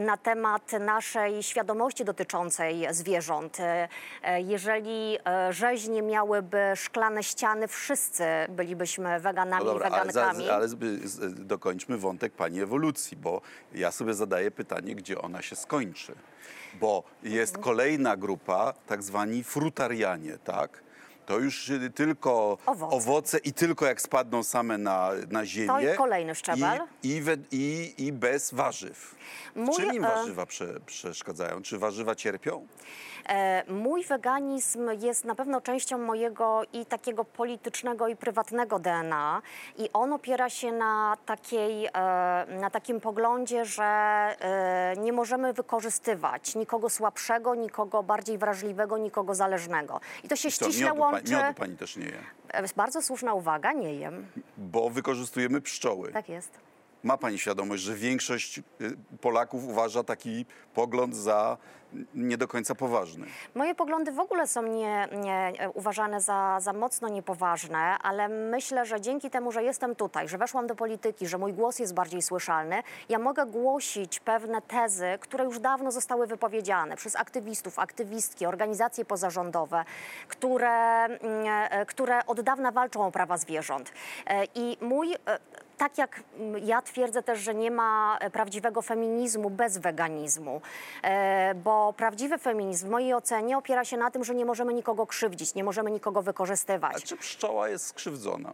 na 0.00 0.16
temat 0.16 0.72
naszej 0.80 1.42
świadomości 1.42 2.04
dotyczącej 2.04 2.86
zwierząt. 2.90 3.60
E, 3.60 3.88
Jeżeli 4.40 5.18
rzeźnie 5.50 6.02
miałyby 6.02 6.58
szklane 6.76 7.22
ściany, 7.22 7.68
wszyscy 7.68 8.24
bylibyśmy 8.48 9.20
weganami 9.20 9.64
No 9.64 9.70
i 9.70 9.74
dobra, 9.74 9.88
ale, 9.90 10.06
wegankami. 10.12 10.48
ale 10.50 10.68
z- 10.68 11.46
dokończmy 11.46 11.98
wątek 11.98 12.32
pani 12.32 12.60
ewolucji, 12.60 13.16
bo 13.16 13.40
ja 13.74 13.90
sobie 13.92 14.14
zadaję 14.14 14.50
pytanie, 14.50 14.94
gdzie 14.94 15.20
ona 15.22 15.42
się 15.42 15.56
skończy. 15.56 16.14
Bo 16.80 17.02
jest 17.22 17.58
kolejna 17.58 18.16
grupa, 18.16 18.74
tak 18.86 19.02
zwani 19.02 19.44
frutarianie, 19.44 20.38
tak? 20.44 20.82
To 21.28 21.38
już 21.38 21.72
tylko 21.94 22.58
Owoce. 22.66 22.96
owoce 22.96 23.38
i 23.38 23.52
tylko 23.52 23.86
jak 23.86 24.00
spadną 24.00 24.42
same 24.42 24.78
na, 24.78 25.10
na 25.30 25.46
ziemię. 25.46 25.82
jest 25.82 25.98
kolejny 25.98 26.34
szczebel. 26.34 26.80
I, 27.02 27.08
i, 27.08 27.20
we, 27.22 27.36
i, 27.52 27.94
i 27.98 28.12
bez 28.12 28.54
warzyw. 28.54 29.14
Mój, 29.54 29.76
Czym 29.76 29.94
im 29.94 30.04
e, 30.04 30.08
warzywa 30.08 30.46
prze, 30.46 30.80
przeszkadzają? 30.86 31.62
Czy 31.62 31.78
warzywa 31.78 32.14
cierpią? 32.14 32.66
E, 33.28 33.64
Mój 33.72 34.04
weganizm 34.04 34.90
jest 35.00 35.24
na 35.24 35.34
pewno 35.34 35.60
częścią 35.60 35.98
mojego 35.98 36.62
i 36.72 36.86
takiego 36.86 37.24
politycznego 37.24 38.08
i 38.08 38.16
prywatnego 38.16 38.78
DNA 38.78 39.42
i 39.78 39.90
on 39.92 40.12
opiera 40.12 40.50
się 40.50 40.72
na, 40.72 41.16
takiej, 41.26 41.86
e, 41.86 41.90
na 42.60 42.70
takim 42.72 43.00
poglądzie, 43.00 43.64
że 43.64 43.84
e, 43.84 44.94
nie 44.98 45.12
możemy 45.12 45.52
wykorzystywać 45.52 46.54
nikogo 46.54 46.90
słabszego, 46.90 47.54
nikogo 47.54 48.02
bardziej 48.02 48.38
wrażliwego, 48.38 48.98
nikogo 48.98 49.34
zależnego. 49.34 50.00
I 50.24 50.28
to 50.28 50.36
się 50.36 50.50
Co, 50.50 50.64
ściśle 50.64 50.86
miodu, 50.86 51.00
łączy... 51.00 51.32
pa, 51.32 51.42
miodu 51.42 51.54
pani 51.54 51.76
też 51.76 51.96
nie 51.96 52.06
je, 52.06 52.18
Bardzo 52.76 53.02
słuszna 53.02 53.34
uwaga, 53.34 53.72
nie 53.72 53.94
jem. 53.94 54.26
bo 54.56 54.90
wykorzystujemy 54.90 55.60
pszczoły. 55.60 56.12
Tak 56.12 56.28
jest. 56.28 56.50
Ma 57.02 57.16
pani 57.16 57.38
świadomość, 57.38 57.82
że 57.82 57.94
większość 57.94 58.58
y, 58.58 58.62
Polaków 59.20 59.64
uważa 59.64 60.04
taki 60.04 60.46
pogląd 60.74 61.16
za 61.16 61.56
nie 62.14 62.38
do 62.38 62.48
końca 62.48 62.74
poważny? 62.74 63.26
Moje 63.54 63.74
poglądy 63.74 64.12
w 64.12 64.20
ogóle 64.20 64.46
są 64.46 64.62
nie, 64.62 65.08
nie, 65.12 65.52
e, 65.58 65.70
uważane 65.70 66.20
za, 66.20 66.60
za 66.60 66.72
mocno 66.72 67.08
niepoważne, 67.08 67.78
ale 67.78 68.28
myślę, 68.28 68.86
że 68.86 69.00
dzięki 69.00 69.30
temu, 69.30 69.52
że 69.52 69.62
jestem 69.62 69.94
tutaj, 69.96 70.28
że 70.28 70.38
weszłam 70.38 70.66
do 70.66 70.74
polityki, 70.74 71.26
że 71.26 71.38
mój 71.38 71.52
głos 71.52 71.78
jest 71.78 71.94
bardziej 71.94 72.22
słyszalny, 72.22 72.82
ja 73.08 73.18
mogę 73.18 73.46
głosić 73.46 74.20
pewne 74.20 74.62
tezy, 74.62 75.18
które 75.20 75.44
już 75.44 75.58
dawno 75.58 75.90
zostały 75.90 76.26
wypowiedziane 76.26 76.96
przez 76.96 77.16
aktywistów, 77.16 77.78
aktywistki, 77.78 78.46
organizacje 78.46 79.04
pozarządowe, 79.04 79.84
które, 80.28 81.04
mm, 81.04 81.18
e, 81.70 81.86
które 81.86 82.26
od 82.26 82.40
dawna 82.40 82.72
walczą 82.72 83.06
o 83.06 83.10
prawa 83.10 83.36
zwierząt. 83.36 83.92
E, 84.26 84.44
I 84.54 84.78
mój 84.80 85.14
tak 85.78 85.98
jak 85.98 86.22
mm, 86.38 86.64
ja 86.64 86.82
twierdzę 86.82 87.22
też, 87.22 87.38
że 87.38 87.54
nie 87.54 87.70
ma 87.70 88.18
prawdziwego 88.32 88.82
feminizmu 88.82 89.50
bez 89.50 89.78
weganizmu, 89.78 90.60
e, 91.02 91.54
bo 91.78 91.92
prawdziwy 91.92 92.38
feminizm 92.38 92.86
w 92.86 92.90
mojej 92.90 93.14
ocenie 93.14 93.58
opiera 93.58 93.84
się 93.84 93.96
na 93.96 94.10
tym, 94.10 94.24
że 94.24 94.34
nie 94.34 94.44
możemy 94.44 94.74
nikogo 94.74 95.06
krzywdzić, 95.06 95.54
nie 95.54 95.64
możemy 95.64 95.90
nikogo 95.90 96.20
A 96.20 96.22
wykorzystywać. 96.22 97.04
czy 97.04 97.16
pszczoła 97.16 97.68
jest 97.68 97.86
skrzywdzona? 97.86 98.52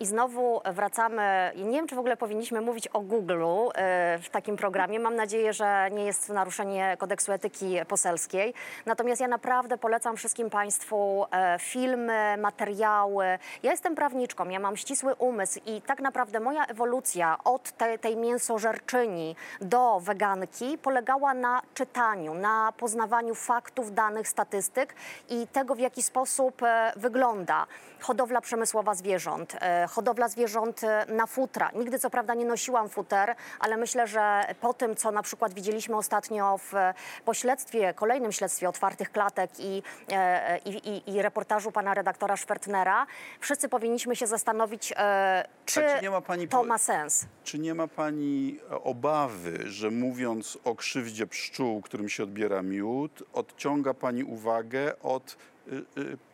I 0.00 0.06
znowu 0.06 0.60
wracamy, 0.64 1.52
nie 1.56 1.72
wiem, 1.72 1.86
czy 1.86 1.94
w 1.94 1.98
ogóle 1.98 2.16
powinniśmy 2.16 2.60
mówić 2.60 2.88
o 2.88 3.00
Google'u 3.00 3.70
e, 3.74 4.18
w 4.18 4.28
takim 4.28 4.56
programie. 4.56 5.00
Mam 5.00 5.16
nadzieję, 5.16 5.52
że 5.52 5.88
nie 5.92 6.04
jest 6.04 6.26
to 6.26 6.34
naruszenie 6.34 6.96
kodeksu 6.98 7.32
etyki 7.32 7.76
poselskiej. 7.88 8.54
Natomiast 8.86 9.20
ja 9.20 9.28
naprawdę 9.28 9.78
polecam 9.78 10.16
wszystkim 10.16 10.50
Państwu 10.50 11.26
e, 11.32 11.56
filmy, 11.58 12.36
materiały. 12.38 13.24
Ja 13.62 13.70
jestem 13.70 13.94
prawniczką, 13.94 14.48
ja 14.48 14.60
mam 14.60 14.76
ścisły 14.76 15.14
umysł 15.14 15.60
i 15.66 15.82
tak 15.82 16.00
naprawdę 16.00 16.40
moja 16.40 16.64
ewolucja 16.64 17.38
od 17.44 17.72
te, 17.72 17.98
tej 17.98 18.16
mięsożerczyni 18.16 19.36
do 19.60 20.00
weganki 20.00 20.78
polegała 20.78 21.34
na 21.34 21.62
czytaniu, 21.74 22.34
na 22.34 22.72
poznawaniu 22.76 23.34
faktów, 23.34 23.94
danych, 23.94 24.28
statystyk 24.28 24.94
i 25.28 25.46
tego, 25.46 25.74
w 25.74 25.78
jaki 25.78 26.02
sposób 26.02 26.62
e, 26.62 26.92
wygląda 26.96 27.66
hodowla 28.00 28.40
przemysłowa 28.40 28.94
zwierząt, 28.94 29.56
hodowla 29.90 30.28
zwierząt 30.28 30.84
e, 30.84 31.06
na 31.08 31.26
futra. 31.26 31.70
Nigdy 31.74 31.98
co 31.98 32.10
prawda 32.10 32.34
nie 32.34 32.44
nosiłam 32.44 32.88
futer, 32.88 33.34
ale 33.60 33.76
myślę, 33.76 34.06
że 34.06 34.42
po 34.60 34.74
tym, 34.74 34.96
co 34.96 35.10
na 35.10 35.22
przykład 35.22 35.54
widzieliśmy 35.54 35.96
ostatnio 35.96 36.58
w 36.58 36.74
e, 36.74 36.94
pośledztwie, 37.24 37.94
kolejnym 37.94 38.32
śledztwie 38.32 38.68
otwartych 38.68 39.12
klatek 39.12 39.50
i, 39.58 39.82
e, 40.12 40.58
i, 40.58 40.70
i, 40.88 41.10
i 41.16 41.22
reportażu 41.22 41.72
pana 41.72 41.94
redaktora 41.94 42.36
Szwertnera, 42.36 43.06
wszyscy 43.40 43.68
powinniśmy 43.68 44.16
się 44.16 44.26
zastanowić, 44.26 44.92
e, 44.96 45.44
czy, 45.66 45.82
czy 46.00 46.10
ma 46.10 46.20
pani 46.20 46.48
to 46.48 46.56
po- 46.58 46.64
ma 46.64 46.78
sens. 46.78 47.26
Czy 47.44 47.58
nie 47.58 47.74
ma 47.74 47.88
pani 47.88 48.58
e, 48.70 48.82
obawy, 48.82 49.58
że 49.70 49.90
mówiąc 49.90 50.58
o 50.64 50.74
krzywdzie 50.74 51.26
pszczół, 51.26 51.82
którym 51.82 52.08
się 52.08 52.22
odbiera 52.22 52.62
miód, 52.62 53.22
odciąga 53.32 53.94
pani 53.94 54.24
uwagę 54.24 55.00
od 55.02 55.36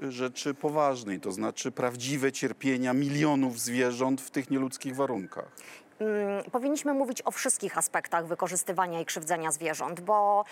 rzeczy 0.00 0.54
poważnej, 0.54 1.20
to 1.20 1.32
znaczy 1.32 1.72
prawdziwe 1.72 2.32
cierpienia 2.32 2.92
milionów 2.92 3.60
zwierząt 3.60 4.20
w 4.20 4.30
tych 4.30 4.50
nieludzkich 4.50 4.96
warunkach? 4.96 5.56
Mm, 6.00 6.44
powinniśmy 6.52 6.94
mówić 6.94 7.22
o 7.24 7.30
wszystkich 7.30 7.78
aspektach 7.78 8.26
wykorzystywania 8.26 9.00
i 9.00 9.04
krzywdzenia 9.04 9.52
zwierząt, 9.52 10.00
bo 10.00 10.44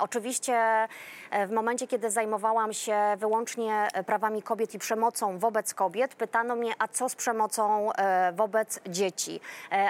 oczywiście 0.00 0.54
e, 1.30 1.46
w 1.46 1.52
momencie, 1.52 1.86
kiedy 1.86 2.10
zajmowałam 2.10 2.72
się 2.72 2.96
wyłącznie 3.16 3.88
e, 3.94 4.04
prawami 4.04 4.42
kobiet 4.42 4.74
i 4.74 4.78
przemocą 4.78 5.38
wobec 5.38 5.74
kobiet, 5.74 6.14
pytano 6.14 6.56
mnie, 6.56 6.72
a 6.78 6.88
co 6.88 7.08
z 7.08 7.14
przemocą 7.14 7.92
e, 7.92 8.32
wobec 8.32 8.80
dzieci, 8.86 9.40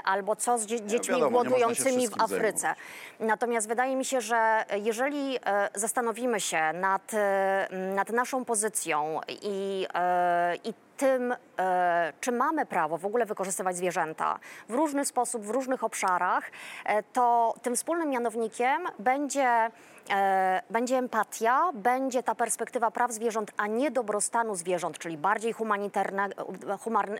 albo 0.04 0.36
co 0.36 0.58
z 0.58 0.66
dzie- 0.66 0.86
dziećmi 0.86 1.14
wiadomo, 1.14 1.30
głodującymi 1.30 2.08
w 2.08 2.20
Afryce. 2.20 2.58
zajmować. 2.58 2.78
Natomiast 3.20 3.68
wydaje 3.68 3.96
mi 3.96 4.04
się, 4.04 4.20
że 4.20 4.64
jeżeli 4.80 5.38
zastanowimy 5.74 6.40
się 6.40 6.72
nad, 6.72 7.12
nad 7.94 8.10
naszą 8.10 8.44
pozycją 8.44 9.20
i, 9.28 9.86
i 10.64 10.74
tym, 10.98 11.34
e, 11.58 12.12
czy 12.20 12.32
mamy 12.32 12.66
prawo 12.66 12.98
w 12.98 13.06
ogóle 13.06 13.26
wykorzystywać 13.26 13.76
zwierzęta 13.76 14.38
w 14.68 14.74
różny 14.74 15.04
sposób, 15.04 15.42
w 15.42 15.50
różnych 15.50 15.84
obszarach, 15.84 16.50
e, 16.84 17.02
to 17.02 17.54
tym 17.62 17.76
wspólnym 17.76 18.10
mianownikiem 18.10 18.82
będzie, 18.98 19.70
e, 20.10 20.62
będzie 20.70 20.96
empatia, 20.96 21.70
będzie 21.74 22.22
ta 22.22 22.34
perspektywa 22.34 22.90
praw 22.90 23.12
zwierząt, 23.12 23.50
a 23.56 23.66
nie 23.66 23.90
dobrostanu 23.90 24.54
zwierząt, 24.54 24.98
czyli 24.98 25.16
bardziej 25.16 25.52
humanitarne, 25.52 26.28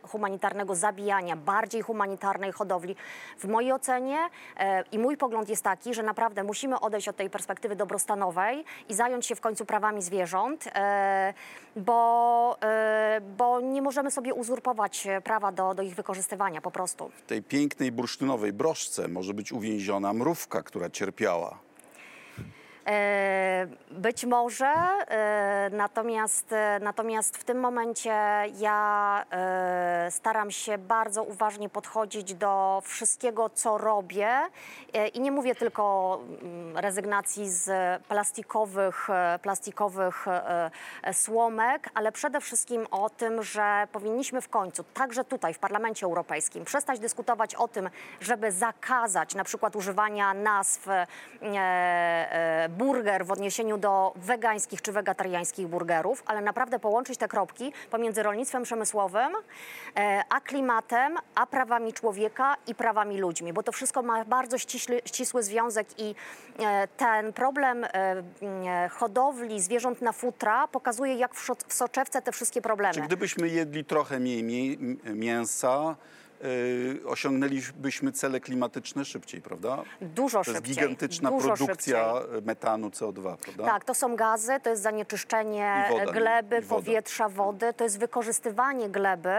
humanitarnego 0.02 0.74
zabijania, 0.74 1.36
bardziej 1.36 1.82
humanitarnej 1.82 2.52
hodowli. 2.52 2.96
W 3.38 3.48
mojej 3.48 3.72
ocenie 3.72 4.18
i 4.92 4.98
mój 4.98 5.16
pogląd 5.16 5.48
jest 5.48 5.64
taki, 5.64 5.94
że 5.94 6.02
naprawdę 6.02 6.44
musimy 6.44 6.80
odejść 6.80 7.08
od 7.08 7.16
tej 7.16 7.30
perspektywy 7.30 7.76
dobrostanowej 7.76 8.64
i 8.88 8.94
zająć 8.94 9.26
się 9.26 9.34
w 9.34 9.40
końcu 9.40 9.66
prawami 9.66 10.02
zwierząt, 10.02 10.64
bo, 11.76 12.56
bo 13.36 13.60
nie 13.68 13.82
możemy 13.82 14.10
sobie 14.10 14.34
uzurpować 14.34 15.06
e, 15.06 15.20
prawa 15.20 15.52
do, 15.52 15.74
do 15.74 15.82
ich 15.82 15.94
wykorzystywania 15.94 16.60
po 16.60 16.70
prostu. 16.70 17.10
W 17.14 17.26
tej 17.26 17.42
pięknej 17.42 17.92
bursztynowej 17.92 18.52
broszce 18.52 19.08
może 19.08 19.34
być 19.34 19.52
uwięziona 19.52 20.12
mrówka, 20.12 20.62
która 20.62 20.90
cierpiała. 20.90 21.67
E, 22.88 23.66
Być 23.90 24.24
może, 24.24 24.66
e, 24.66 25.70
natomiast, 25.72 26.52
e, 26.52 26.78
natomiast 26.82 27.36
w 27.36 27.44
tym 27.44 27.60
momencie 27.60 28.14
ja 28.58 29.24
staram 30.10 30.50
się 30.50 30.78
bardzo 30.78 31.22
uważnie 31.22 31.68
podchodzić 31.68 32.34
do 32.34 32.82
wszystkiego, 32.84 33.50
co 33.50 33.78
robię. 33.78 34.30
I 35.14 35.20
nie 35.20 35.32
mówię 35.32 35.54
tylko 35.54 35.82
o 35.82 36.20
mm, 36.42 36.76
rezygnacji 36.76 37.50
z 37.50 37.70
plastikowych, 38.02 39.08
plastikowych 39.42 40.26
słomek, 41.12 41.88
ale 41.94 42.12
przede 42.12 42.40
wszystkim 42.40 42.86
o 42.90 43.10
tym, 43.10 43.42
że 43.42 43.88
powinniśmy 43.92 44.40
w 44.40 44.48
końcu, 44.48 44.84
także 44.84 45.24
tutaj 45.24 45.54
w 45.54 45.58
Parlamencie 45.58 46.06
Europejskim, 46.06 46.64
przestać 46.64 47.00
dyskutować 47.00 47.54
o 47.54 47.68
tym, 47.68 47.90
żeby 48.20 48.52
zakazać 48.52 49.34
na 49.34 49.44
przykład 49.44 49.76
używania 49.76 50.34
nazw 50.34 50.88
burger 52.78 53.26
w 53.26 53.32
odniesieniu 53.32 53.78
do 53.78 54.12
wegańskich 54.16 54.82
czy 54.82 54.92
wegetariańskich 54.92 55.66
burgerów, 55.66 56.22
ale 56.26 56.40
naprawdę 56.40 56.78
połączyć 56.78 57.18
te 57.18 57.28
kropki 57.28 57.72
pomiędzy 57.90 58.22
rolnictwem 58.22 58.62
przemysłowym, 58.62 59.32
e, 59.96 60.22
a 60.28 60.40
klimatem, 60.40 61.16
a 61.34 61.46
prawami 61.46 61.92
człowieka 61.92 62.56
i 62.66 62.74
prawami 62.74 63.18
ludźmi, 63.18 63.52
bo 63.52 63.62
to 63.62 63.72
wszystko 63.72 64.02
ma 64.02 64.24
bardzo 64.24 64.58
ścisły 65.04 65.42
związek 65.42 65.86
i 65.98 66.14
e, 66.58 66.88
ten 66.88 67.32
problem 67.32 67.84
e, 67.84 68.88
hodowli 68.88 69.60
zwierząt 69.60 70.02
na 70.02 70.12
futra 70.12 70.68
pokazuje, 70.68 71.14
jak 71.14 71.34
w, 71.34 71.46
soczewce 71.68 72.22
te 72.22 72.32
wszystkie 72.32 72.62
problemy. 72.62 72.94
Czy 72.94 73.00
gdybyśmy 73.00 73.48
jedli 73.48 73.84
trochę 73.84 74.20
mniej 74.20 74.78
mięsa, 75.04 75.96
osiągnęlibyśmy 77.06 78.12
cele 78.12 78.40
klimatyczne 78.40 79.04
szybciej, 79.04 79.42
prawda? 79.42 79.82
Dużo 80.00 80.44
To 80.44 80.50
jest 80.50 80.58
szybciej. 80.58 80.74
gigantyczna 80.74 81.30
produkcja 81.30 82.14
szybciej. 82.20 82.42
metanu, 82.42 82.88
CO2, 82.88 83.36
prawda? 83.36 83.64
Tak, 83.64 83.84
to 83.84 83.94
są 83.94 84.16
gazy, 84.16 84.52
to 84.62 84.70
jest 84.70 84.82
zanieczyszczenie 84.82 85.84
I 85.88 85.92
woda, 85.98 86.12
gleby, 86.12 86.58
I 86.58 86.62
powietrza, 86.62 87.28
wody, 87.28 87.72
to 87.74 87.84
jest 87.84 87.98
wykorzystywanie 87.98 88.88
gleby 88.88 89.34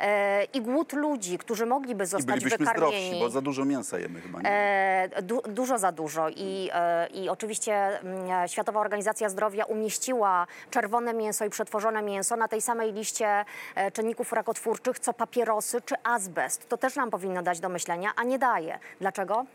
e, 0.00 0.44
i 0.44 0.60
głód 0.60 0.92
ludzi, 0.92 1.38
którzy 1.38 1.66
mogliby 1.66 2.04
I 2.04 2.06
zostać 2.06 2.26
bylibyśmy 2.26 2.58
wykarmieni. 2.58 3.06
zdrowsi, 3.06 3.20
bo 3.20 3.30
za 3.30 3.40
dużo 3.40 3.64
mięsa 3.64 3.98
jemy 3.98 4.20
chyba, 4.20 4.40
nie? 4.42 4.50
E, 4.50 5.22
du, 5.22 5.42
dużo 5.48 5.78
za 5.78 5.92
dużo 5.92 6.28
I, 6.28 6.70
e, 6.74 7.06
i 7.06 7.28
oczywiście 7.28 7.74
mm, 8.00 8.48
Światowa 8.48 8.80
Organizacja 8.80 9.28
Zdrowia 9.28 9.64
umieściła 9.64 10.46
czerwone 10.70 11.14
mięso 11.14 11.44
i 11.44 11.50
przetworzone 11.50 12.02
mięso 12.02 12.36
na 12.36 12.48
tej 12.48 12.60
samej 12.60 12.92
liście 12.92 13.44
e, 13.74 13.90
czynników 13.90 14.32
rakotwórczych 14.32 14.98
co 14.98 15.12
papierosy 15.12 15.80
czy 15.80 15.94
azbest. 16.26 16.68
To 16.68 16.76
też 16.76 16.96
nam 16.96 17.10
powinno 17.10 17.42
dać 17.42 17.60
do 17.60 17.68
myślenia, 17.68 18.12
a 18.16 18.24
nie 18.24 18.38
daje. 18.38 18.78
Dlaczego? 19.00 19.46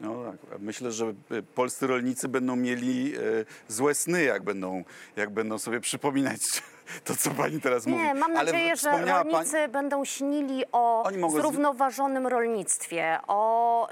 No 0.00 0.24
tak. 0.24 0.60
Myślę, 0.60 0.92
że 0.92 1.14
y, 1.32 1.42
polscy 1.42 1.86
rolnicy 1.86 2.28
będą 2.28 2.56
mieli 2.56 3.18
y, 3.18 3.46
złe 3.68 3.94
sny, 3.94 4.22
jak 4.22 4.42
będą, 4.42 4.84
jak 5.16 5.30
będą 5.30 5.58
sobie 5.58 5.80
przypominać 5.80 6.62
to, 7.04 7.16
co 7.16 7.30
pani 7.30 7.60
teraz 7.60 7.86
mówi. 7.86 8.02
Nie, 8.02 8.14
mam 8.14 8.36
Ale 8.36 8.52
nadzieję, 8.52 8.76
że 8.76 8.90
wspomniała 8.90 9.18
pani- 9.24 9.32
rolnicy 9.32 9.68
będą 9.68 10.04
śnili 10.04 10.64
o 10.72 11.08
zrównoważonym 11.30 12.26
rolnictwie, 12.26 13.18
o 13.26 13.88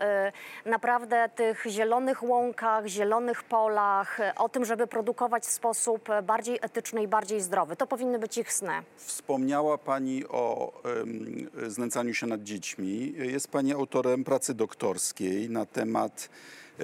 y, 0.67 0.71
naprawdę 0.71 1.29
tych 1.35 1.65
zielonych 1.69 2.23
łąkach, 2.23 2.87
zielonych 2.87 3.43
polach, 3.43 4.21
y, 4.21 4.35
o 4.35 4.49
tym, 4.49 4.65
żeby 4.65 4.87
produkować 4.87 5.43
w 5.43 5.51
sposób 5.51 6.09
y, 6.09 6.23
bardziej 6.23 6.59
etyczny 6.63 7.03
i 7.03 7.09
bardziej 7.09 7.41
zdrowy. 7.41 7.77
To 7.77 7.87
powinny 7.87 8.19
być 8.19 8.39
ich 8.39 8.53
sny. 8.53 8.73
Wspomniała 8.97 9.79
Pani 9.79 10.25
o 10.29 10.73
em, 10.85 11.51
znęcaniu 11.71 12.15
się 12.15 12.27
nad 12.27 12.43
dziećmi. 12.43 13.15
Jest 13.17 13.49
Pani 13.49 13.73
autorem 13.73 14.25
pracy 14.25 14.55
doktorskiej 14.55 15.51
na 15.51 15.67
temat 15.67 16.29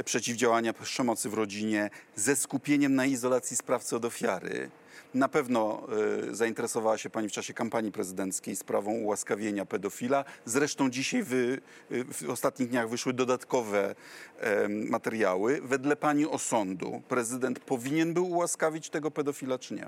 przeciwdziałania 0.04 0.72
przemocy 0.72 1.28
w 1.28 1.34
rodzinie 1.34 1.90
ze 2.14 2.36
skupieniem 2.36 2.94
na 2.94 3.06
izolacji 3.06 3.56
sprawcy 3.56 3.96
od 3.96 4.04
ofiary. 4.04 4.70
Na 5.16 5.28
pewno 5.28 5.82
e, 6.30 6.34
zainteresowała 6.34 6.98
się 6.98 7.10
Pani 7.10 7.28
w 7.28 7.32
czasie 7.32 7.54
kampanii 7.54 7.92
prezydenckiej 7.92 8.56
sprawą 8.56 8.92
ułaskawienia 8.92 9.66
pedofila. 9.66 10.24
Zresztą 10.44 10.90
dzisiaj 10.90 11.20
e, 11.20 11.24
w 12.12 12.30
ostatnich 12.30 12.68
dniach 12.68 12.88
wyszły 12.88 13.12
dodatkowe 13.12 13.94
materiały. 14.68 15.60
Wedle 15.62 15.96
Pani 15.96 16.26
osądu 16.26 17.02
prezydent 17.08 17.60
powinien 17.60 18.14
był 18.14 18.30
ułaskawić 18.30 18.90
tego 18.90 19.10
pedofila, 19.10 19.58
czy 19.58 19.74
nie? 19.74 19.86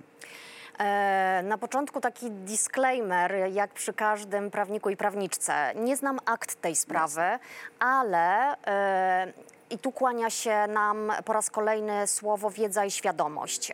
E, 0.79 1.43
Na 1.45 1.59
początku 1.59 2.01
taki 2.01 2.31
disclaimer, 2.31 3.35
jak 3.53 3.73
przy 3.73 3.93
każdym 3.93 4.51
prawniku 4.51 4.91
i 4.91 4.97
prawniczce. 4.97 5.73
Nie 5.75 5.97
znam 5.97 6.19
akt 6.25 6.61
tej 6.61 6.77
sprawy, 6.77 7.23
ale 7.79 8.57
e, 8.67 9.33
i 9.71 9.79
tu 9.79 9.93
kłania 9.93 10.31
się 10.31 10.67
nam 10.69 11.13
po 11.25 11.33
raz 11.33 11.51
kolejny 11.51 12.07
słowo 12.07 12.51
wiedza 12.51 12.85
i 12.85 12.91
świadomość. 12.91 13.73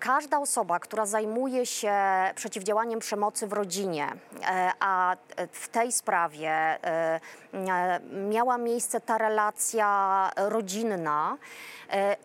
Każda 0.00 0.38
osoba, 0.38 0.78
która 0.78 1.06
zajmuje 1.06 1.66
się 1.66 1.94
przeciwdziałaniem 2.34 3.00
przemocy 3.00 3.46
w 3.46 3.52
rodzinie, 3.52 4.06
e, 4.42 4.72
a 4.80 5.16
w 5.52 5.68
tej 5.68 5.92
sprawie 5.92 6.50
e, 6.50 7.20
e, 7.54 8.00
miała 8.30 8.58
miejsce 8.58 9.00
ta 9.00 9.18
relacja 9.18 10.30
rodzinna, 10.36 11.36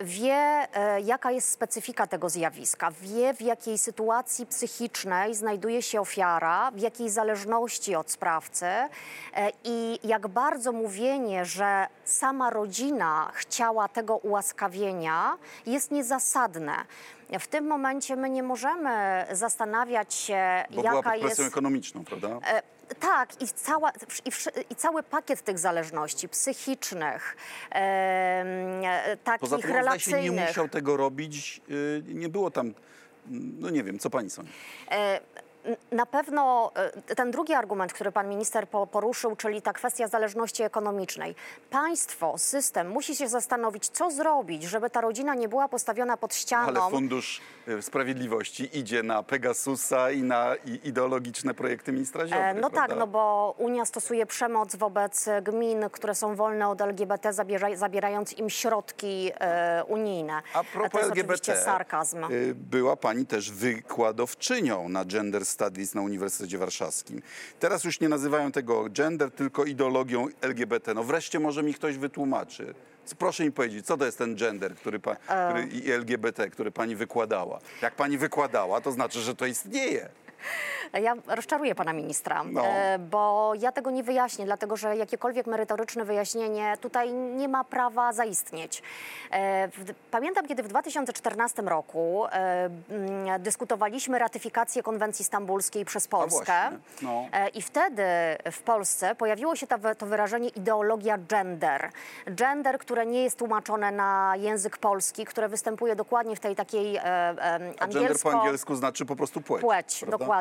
wie, 0.02 0.68
jaka 1.04 1.32
jest 1.32 1.52
specyfika 1.52 2.08
tego 2.08 2.30
zjawiska, 2.30 2.92
wie, 2.92 3.34
w 3.34 3.42
jakiej 3.42 3.78
sytuacji 3.78 4.46
psychicznej 4.46 5.36
znajduje 5.36 5.82
się 5.82 6.02
ofiara, 6.02 6.72
w 6.72 6.80
jakiej 6.80 7.10
zależności 7.10 7.96
od 7.96 8.12
sprawcy 8.12 8.66
i 9.64 10.00
jak 10.04 10.28
bardzo 10.28 10.72
mówienie, 10.72 11.46
że 11.46 11.88
sama 12.04 12.50
rodzina 12.50 13.32
chciała 13.34 13.88
tego 13.88 14.18
ułaskawienia, 14.18 15.38
jest 15.66 15.92
niezasadne. 15.92 16.76
W 17.40 17.48
tym 17.48 17.65
momencie 17.66 18.16
my 18.16 18.30
nie 18.30 18.44
możemy 18.44 19.26
zastanawiać 19.32 20.14
się, 20.14 20.64
Bo 20.70 20.82
była 20.82 20.96
jaka 20.96 21.12
pod 21.12 21.22
presją 21.22 21.44
jest. 21.44 21.54
ekonomiczną, 21.54 22.06
prawda? 22.06 22.28
E, 22.48 22.62
Tak, 23.00 23.42
i, 23.42 23.48
cała, 23.48 23.92
i, 24.26 24.32
i 24.70 24.76
cały 24.76 25.04
pakiet 25.04 25.42
tych 25.42 25.60
zależności 25.60 26.30
psychicznych, 26.30 27.36
e, 27.72 29.18
takich 29.24 29.40
Poza 29.40 29.58
tym 29.58 29.66
on 29.76 29.82
zdaje 29.82 30.00
się 30.00 30.12
nie 30.12 30.18
relacyjnych. 30.18 30.48
musiał 30.48 30.70
tego 30.70 30.98
robić. 30.98 31.62
y, 31.70 32.04
Nie 32.08 32.30
było 32.30 32.52
tam, 32.52 32.74
no 33.60 33.70
nie 33.70 33.84
wiem, 33.84 34.00
co 34.00 34.10
pani 34.10 34.30
sądzi? 34.30 34.52
E, 34.92 35.20
Na 35.92 36.06
pewno 36.06 36.72
e, 37.10 37.16
ten 37.16 37.32
drugi 37.32 37.54
argument, 37.54 37.94
który 37.94 38.12
pan 38.12 38.30
minister 38.30 38.68
po- 38.68 38.88
poruszył, 38.88 39.36
czyli 39.36 39.62
ta 39.62 39.74
kwestia 39.74 40.08
zależności 40.08 40.64
ekonomicznej. 40.64 41.36
Państwo, 41.70 42.38
system 42.38 42.90
musi 42.90 43.16
się 43.16 43.28
zastanowić, 43.28 43.88
co 43.90 44.12
zrobić, 44.12 44.64
żeby 44.64 44.90
ta 44.90 45.02
rodzina 45.02 45.36
nie 45.36 45.50
była 45.50 45.68
postawiona 45.68 46.18
pod 46.18 46.36
ścianą. 46.36 46.68
Ale 46.82 46.92
Fundusz 46.92 47.42
y, 47.68 47.82
Sprawiedliwości 47.82 48.80
idzie 48.80 49.04
na 49.04 49.24
Pegasusa 49.24 50.12
i 50.12 50.24
na 50.24 50.56
ideologiczne 50.84 51.54
projekty 51.54 51.92
ministra 51.92 52.28
Ziobry, 52.28 52.44
E, 52.44 52.54
No 52.54 52.70
prawda? 52.70 52.88
tak, 52.88 52.98
no 53.00 53.08
bo 53.08 53.56
Unia 53.58 53.86
stosuje 53.86 54.26
przemoc 54.26 54.76
wobec 54.76 55.26
gmin, 55.44 55.90
które 55.92 56.16
są 56.16 56.36
wolne 56.36 56.70
od 56.70 56.82
LGBT, 56.82 57.34
zabierza, 57.34 57.76
zabierając 57.76 58.34
im 58.38 58.50
środki 58.50 59.32
e, 59.40 59.84
unijne. 59.88 60.42
A 60.54 60.62
E, 60.62 60.64
propos 60.64 60.92
to 60.92 60.98
jest 61.00 61.12
LGBT, 61.12 61.58
sarkazm. 61.58 62.26
była 62.54 62.96
pani 62.96 63.26
też 63.26 63.52
wykładowczynią 63.52 64.90
na 64.90 65.06
Gender 65.06 65.46
Studies 65.56 65.96
na 65.96 66.02
Uniwersytecie 66.02 66.58
Warszawskim. 66.58 67.22
Teraz 67.60 67.84
już 67.84 68.00
nie 68.00 68.10
nazywają 68.10 68.52
tego 68.52 68.90
gender, 68.90 69.32
tylko 69.32 69.66
ideologią 69.66 70.28
LGBT. 70.42 70.94
No 70.94 71.04
wreszcie 71.04 71.40
może 71.40 71.64
mi 71.64 71.74
ktoś 71.74 71.98
wytłumaczy. 71.98 72.74
Proszę 73.18 73.44
mi 73.44 73.52
powiedzieć, 73.52 73.86
co 73.86 73.98
to 73.98 74.06
jest 74.06 74.18
ten 74.18 74.36
gender 74.36 74.76
który 74.76 75.00
pa, 75.00 75.12
E. 75.12 75.18
który, 75.50 75.80
i 75.80 75.92
LGBT, 75.92 76.50
który 76.50 76.72
pani 76.72 76.96
wykładała? 76.96 77.60
Jak 77.82 77.96
pani 77.96 78.18
wykładała, 78.18 78.82
to 78.82 78.92
znaczy, 78.92 79.20
że 79.20 79.36
to 79.36 79.46
istnieje. 79.46 80.10
Ja 80.94 81.14
rozczaruję 81.28 81.76
pana 81.76 81.94
ministra, 81.94 82.44
No. 82.44 82.62
e, 82.66 83.00
bo 83.00 83.54
ja 83.60 83.72
tego 83.72 83.92
nie 83.92 84.04
wyjaśnię, 84.04 84.46
dlatego 84.46 84.78
że 84.78 84.98
jakiekolwiek 84.98 85.48
merytoryczne 85.48 86.06
wyjaśnienie 86.06 86.78
tutaj 86.82 87.14
nie 87.14 87.48
ma 87.48 87.64
prawa 87.64 88.14
zaistnieć. 88.14 88.84
E, 89.32 89.70
Pamiętam, 90.12 90.48
kiedy 90.48 90.64
w 90.64 90.68
2014 90.68 91.62
roku 91.62 92.26
e, 92.26 92.30
mm, 92.90 93.42
dyskutowaliśmy 93.42 94.20
ratyfikację 94.20 94.84
konwencji 94.84 95.26
stambulskiej 95.26 95.86
przez 95.86 96.08
Polskę. 96.08 96.54
no. 97.02 97.26
E, 97.34 97.48
I 97.50 97.62
wtedy 97.62 98.04
w 98.52 98.62
Polsce 98.62 99.16
pojawiło 99.16 99.56
się 99.56 99.68
to 99.98 100.06
wyrażenie 100.06 100.50
ideologia 100.50 101.18
gender. 101.18 101.90
Gender, 102.28 102.78
które 102.80 103.06
nie 103.06 103.24
jest 103.24 103.40
tłumaczone 103.40 103.92
na 103.92 104.34
język 104.38 104.78
polski, 104.78 105.26
które 105.26 105.50
występuje 105.50 105.96
dokładnie 105.96 106.36
w 106.36 106.40
tej 106.40 106.56
takiej 106.56 106.96
e, 106.98 107.04
A 107.04 107.38
gender 107.40 107.74
angielsko... 107.80 108.30
po 108.32 108.40
angielsku 108.40 108.76
znaczy 108.76 109.06
po 109.06 109.16
prostu 109.16 109.42
płeć. 109.42 109.62
Płeć, 109.62 110.00
prawda? 110.00 110.18
dokładnie. 110.18 110.35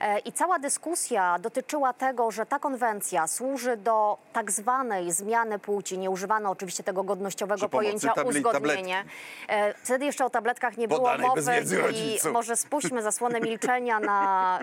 E, 0.00 0.18
I 0.18 0.32
cała 0.32 0.58
dyskusja 0.58 1.38
dotyczyła 1.38 1.92
tego, 1.92 2.30
że 2.30 2.46
ta 2.46 2.58
konwencja 2.58 3.26
służy 3.26 3.76
do 3.76 4.18
tak 4.32 4.50
zwanej 4.50 5.12
zmiany 5.12 5.58
płci. 5.58 5.98
Nie 5.98 6.10
używano 6.10 6.50
oczywiście 6.50 6.82
tego 6.82 7.02
godnościowego 7.04 7.68
pojęcia 7.68 8.12
tabli- 8.12 8.28
uzgodnienie. 8.28 9.04
E, 9.48 9.74
Wtedy 9.74 10.04
jeszcze 10.04 10.24
o 10.24 10.30
tabletkach 10.30 10.76
nie 10.76 10.88
było 10.88 11.18
mowy 11.18 11.42
i 11.94 12.18
może 12.32 12.56
spuśćmy 12.56 13.02
zasłonę 13.02 13.40
milczenia 13.40 14.00
na 14.00 14.58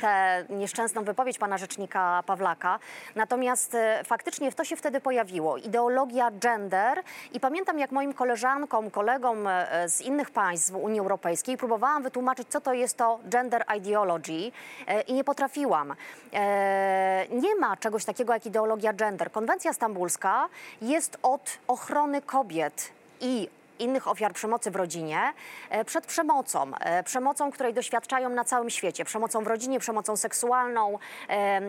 tę 0.00 0.44
nieszczęsną 0.48 1.04
wypowiedź 1.04 1.38
pana 1.38 1.58
rzecznika 1.58 2.22
Pawlaka. 2.26 2.78
Natomiast 3.14 3.74
e, 3.74 4.04
faktycznie 4.04 4.52
to 4.52 4.64
się 4.64 4.76
wtedy 4.76 5.00
pojawiło. 5.00 5.56
Ideologia 5.56 6.30
gender 6.30 7.02
i 7.32 7.40
pamiętam 7.40 7.78
jak 7.78 7.92
moim 7.92 8.14
koleżankom, 8.14 8.90
kolegom 8.90 9.46
e, 9.46 9.88
z 9.88 10.00
innych 10.00 10.30
państw 10.30 10.74
Unii 10.74 11.00
Europejskiej 11.00 11.56
próbowałam 11.56 12.02
wytłumaczyć, 12.02 12.48
co 12.48 12.60
to 12.60 12.72
jest 12.72 12.96
to 12.96 13.18
gender 13.24 13.59
ideology 13.78 14.52
e, 14.86 15.00
i 15.00 15.12
nie 15.12 15.24
potrafiłam. 15.24 15.94
E, 16.32 17.26
Nie 17.30 17.56
ma 17.56 17.76
czegoś 17.76 18.04
takiego 18.04 18.32
jak 18.32 18.46
ideologia 18.46 18.92
gender. 18.92 19.30
Konwencja 19.32 19.72
stambulska 19.72 20.48
jest 20.82 21.18
od 21.22 21.58
ochrony 21.68 22.22
kobiet 22.22 22.92
i 23.20 23.48
innych 23.78 24.08
ofiar 24.08 24.32
przemocy 24.32 24.70
w 24.70 24.76
rodzinie 24.76 25.32
e, 25.70 25.84
przed 25.84 26.06
przemocą. 26.06 26.70
Przemocą, 27.04 27.50
której 27.52 27.74
doświadczają 27.74 28.28
na 28.28 28.44
całym 28.44 28.70
świecie. 28.70 29.04
Przemocą 29.04 29.44
w 29.44 29.46
rodzinie, 29.46 29.80
przemocą 29.80 30.16
seksualną, 30.16 30.98
em, 31.28 31.64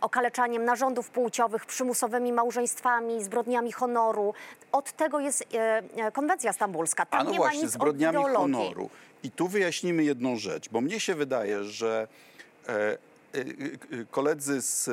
okaleczaniem 0.00 0.64
narządów 0.64 1.10
płciowych, 1.10 1.66
przymusowymi 1.66 2.32
małżeństwami, 2.32 3.24
zbrodniami 3.24 3.72
honoru. 3.72 4.34
Od 4.72 4.92
tego 4.92 5.20
jest 5.20 5.44
konwencja 6.12 6.52
stambulska. 6.52 7.06
Tam 7.06 7.24
no 7.26 7.32
nie 7.32 7.38
ma 7.38 7.44
właśnie, 7.44 7.62
nic 7.62 7.70
zbrodniami 7.70 8.24
honoru. 8.24 8.90
I 9.22 9.30
tu 9.30 9.48
wyjaśnimy 9.48 10.04
jedną 10.04 10.36
rzecz, 10.36 10.68
bo 10.68 10.80
mnie 10.80 11.00
się 11.00 11.14
wydaje, 11.14 11.64
że 11.64 12.08
e, 12.68 12.72
e, 12.74 12.98
e, 13.34 14.04
koledzy 14.10 14.62
z, 14.62 14.90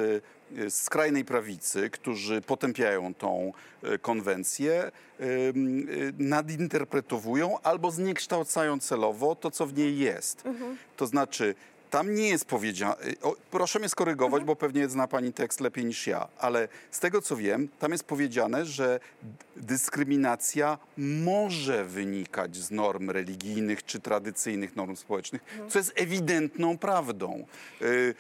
skrajnej 0.70 1.26
prawicy, 1.26 1.90
którzy 1.90 2.42
potępiają 2.42 3.14
tą 3.14 3.54
konwencję, 4.02 4.92
nadinterpretowują 6.20 7.60
albo 7.62 7.92
zniekształcają 7.92 8.80
celowo 8.80 9.36
to, 9.36 9.52
co 9.52 9.66
w 9.66 9.78
niej 9.78 9.98
jest. 10.00 10.44
To 10.98 11.08
znaczy, 11.08 11.56
tam 11.96 12.16
nie 12.16 12.30
jest 12.30 12.46
powiedziane, 12.46 12.96
o, 13.22 13.36
proszę 13.52 13.80
mnie 13.80 13.90
skorygować, 13.90 14.44
bo 14.44 14.56
pewnie 14.56 14.90
zna 14.90 15.08
pani 15.08 15.34
tekst 15.34 15.60
lepiej 15.60 15.86
niż 15.86 16.08
ja, 16.08 16.28
ale 16.38 16.68
z 16.92 17.00
tego 17.00 17.22
co 17.22 17.36
wiem, 17.36 17.70
tam 17.80 17.92
jest 17.92 18.04
powiedziane, 18.04 18.66
że 18.66 19.00
dyskryminacja 19.56 20.78
może 20.98 21.86
wynikać 21.86 22.58
z 22.58 22.72
norm 22.72 23.10
religijnych 23.10 23.86
czy 23.86 24.00
tradycyjnych 24.00 24.76
norm 24.76 24.96
społecznych, 24.96 25.44
co 25.70 25.80
jest 25.80 25.94
ewidentną 25.96 26.78
prawdą. 26.78 27.46
Y, 27.82 28.16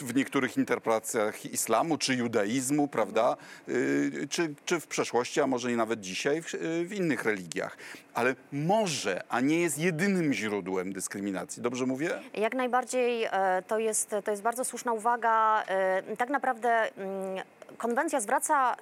w 0.00 0.14
niektórych 0.14 0.56
interpretacjach 0.56 1.46
islamu 1.46 1.98
czy 1.98 2.14
judaizmu, 2.14 2.88
prawda, 2.88 3.36
Y, 3.68 4.28
czy, 4.30 4.54
czy 4.64 4.80
w 4.80 4.86
przeszłości, 4.86 5.40
a 5.40 5.46
może 5.46 5.72
i 5.72 5.76
nawet 5.76 6.00
dzisiaj 6.00 6.42
w, 6.42 6.54
y, 6.54 6.84
w 6.84 6.92
innych 6.92 7.24
religiach. 7.24 7.76
Ale 8.14 8.34
może, 8.52 9.24
a 9.28 9.40
nie 9.40 9.60
jest 9.60 9.78
jedynym 9.78 10.32
źródłem 10.32 10.92
dyskryminacji. 10.92 11.62
Dobrze 11.62 11.86
mówię? 11.86 12.10
Jak 12.34 12.54
najbardziej 12.54 12.93
e, 12.98 13.62
to 13.62 13.78
jest, 13.78 14.14
to 14.24 14.30
jest 14.30 14.42
bardzo 14.42 14.64
słuszna 14.64 14.92
uwaga. 14.92 15.62
E, 15.68 16.16
Tak 16.16 16.30
naprawdę 16.30 16.68
mm, 16.96 17.44
konwencja 17.78 18.20
zwraca, 18.20 18.76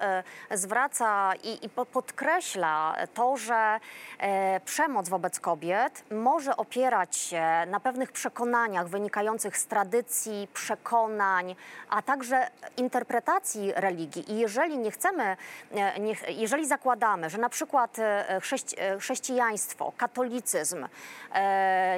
e, 0.49 0.57
zwraca 0.57 1.33
i, 1.43 1.65
i 1.65 1.69
po- 1.69 1.85
podkreśla 1.85 2.95
to, 3.13 3.37
że 3.37 3.79
e, 4.19 4.59
przemoc 4.59 5.09
wobec 5.09 5.39
kobiet 5.39 6.03
może 6.11 6.57
opierać 6.57 7.15
się 7.15 7.43
na 7.67 7.79
pewnych 7.79 8.11
przekonaniach 8.11 8.87
wynikających 8.87 9.57
z 9.57 9.65
tradycji, 9.65 10.47
przekonań, 10.53 11.55
a 11.89 12.01
także 12.01 12.47
interpretacji 12.77 13.73
religii. 13.75 14.31
I 14.31 14.39
jeżeli 14.39 14.77
nie 14.77 14.91
chcemy, 14.91 15.37
e, 15.71 15.99
nie, 15.99 16.15
jeżeli 16.27 16.67
zakładamy, 16.67 17.29
że 17.29 17.37
na 17.37 17.49
przykład 17.49 17.97
chrześci, 18.41 18.75
chrześcijaństwo, 18.99 19.93
katolicyzm 19.97 20.87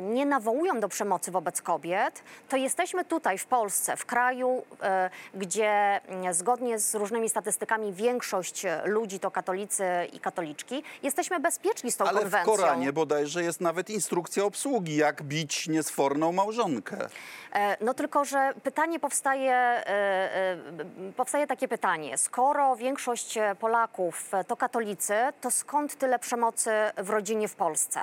nie 0.02 0.26
nawołują 0.26 0.80
do 0.80 0.90
przemocy 0.90 1.32
wobec 1.32 1.62
kobiet, 1.62 2.24
to 2.50 2.58
jesteśmy 2.58 3.06
tutaj 3.06 3.38
w 3.38 3.46
Polsce, 3.46 3.98
w 3.98 4.06
kraju, 4.06 4.64
gdzie 5.34 6.02
mm, 6.08 6.34
zgodnie 6.34 6.80
z 6.80 6.85
różnymi 6.94 7.30
statystykami 7.30 7.94
większość 7.94 8.66
ludzi 8.86 9.20
to 9.20 9.32
katolicy 9.32 9.84
i 10.14 10.20
katoliczki, 10.20 10.84
jesteśmy 11.04 11.40
bezpieczni 11.40 11.92
z 11.92 11.98
tą 11.98 12.06
Ale 12.06 12.20
w 12.20 12.24
konwencją. 12.24 12.56
Koranie 12.56 12.94
bodajże 12.94 13.44
jest 13.44 13.62
nawet 13.62 13.90
instrukcja 13.90 14.44
obsługi, 14.44 14.96
jak 14.96 15.24
bić 15.24 15.68
niesforną 15.68 16.32
małżonkę. 16.32 16.98
E, 17.54 17.78
No 17.82 17.94
tylko, 17.94 18.26
że 18.26 18.54
pytanie 18.64 19.00
powstaje, 19.00 19.54
e, 19.54 19.88
e, 19.88 20.58
powstaje 21.18 21.48
takie 21.48 21.68
pytanie. 21.68 22.18
Skoro 22.18 22.76
większość 22.76 23.38
Polaków 23.60 24.32
to 24.48 24.56
katolicy, 24.58 25.14
to 25.42 25.52
skąd 25.52 25.96
tyle 25.96 26.20
przemocy 26.20 26.72
w 26.98 27.10
rodzinie 27.10 27.48
w 27.48 27.56
Polsce? 27.56 28.00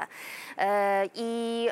I 1.14 1.68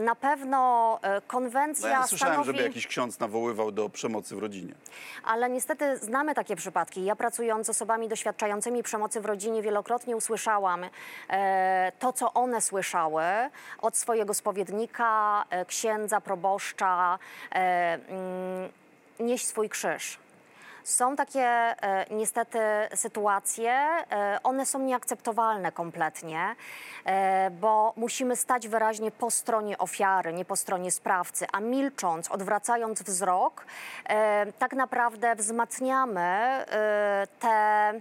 na 0.00 0.14
pewno 0.14 0.98
e, 1.02 1.14
No 1.14 1.20
konwencja 1.26 1.88
ja 1.88 2.06
słyszałem, 2.06 2.34
stanowi... 2.34 2.46
żeby 2.46 2.62
jakiś 2.68 2.86
ksiądz 2.86 3.18
nawoływał 3.18 3.72
do 3.72 3.88
przemocy 3.88 4.36
w 4.36 4.38
rodzinie. 4.38 4.74
Ale 5.24 5.50
niestety 5.50 5.98
znamy 6.00 6.34
takie 6.34 6.56
przypadki. 6.56 7.04
Ja 7.04 7.16
pracując 7.16 7.66
z 7.66 7.70
osobami 7.70 8.08
doświadczającymi 8.08 8.82
przemocy 8.82 9.20
w 9.20 9.24
rodzinie 9.24 9.62
wielokrotnie 9.62 10.16
usłyszałam 10.16 10.84
e, 11.28 11.92
to, 11.98 12.12
co 12.12 12.32
one 12.32 12.60
słyszały 12.60 13.22
od 13.82 13.96
swojego 13.96 14.34
spowiednika, 14.34 15.44
e, 15.50 15.64
księdza, 15.64 16.20
proboszcza. 16.20 17.18
E, 17.52 17.98
mm, 18.08 19.38
swój 19.38 19.68
krzyż. 19.68 20.18
Są 20.84 21.16
takie 21.16 21.40
e, 21.40 22.06
niestety 22.10 22.58
sytuacje, 22.94 23.72
e, 23.72 24.38
one 24.42 24.66
są 24.66 24.78
nieakceptowalne 24.78 25.72
kompletnie, 25.72 26.56
e, 27.04 27.50
bo 27.50 27.92
musimy 27.96 28.36
stać 28.36 28.68
wyraźnie 28.68 29.10
po 29.10 29.30
stronie 29.30 29.78
ofiary, 29.78 30.32
nie 30.32 30.44
po 30.44 30.56
stronie 30.56 30.90
sprawcy, 30.90 31.46
a 31.52 31.60
milcząc, 31.60 32.30
odwracając 32.30 33.02
wzrok, 33.02 33.64
tak 34.58 34.72
naprawdę 34.72 35.36
wzmacniamy 35.36 36.64
te, 37.40 37.92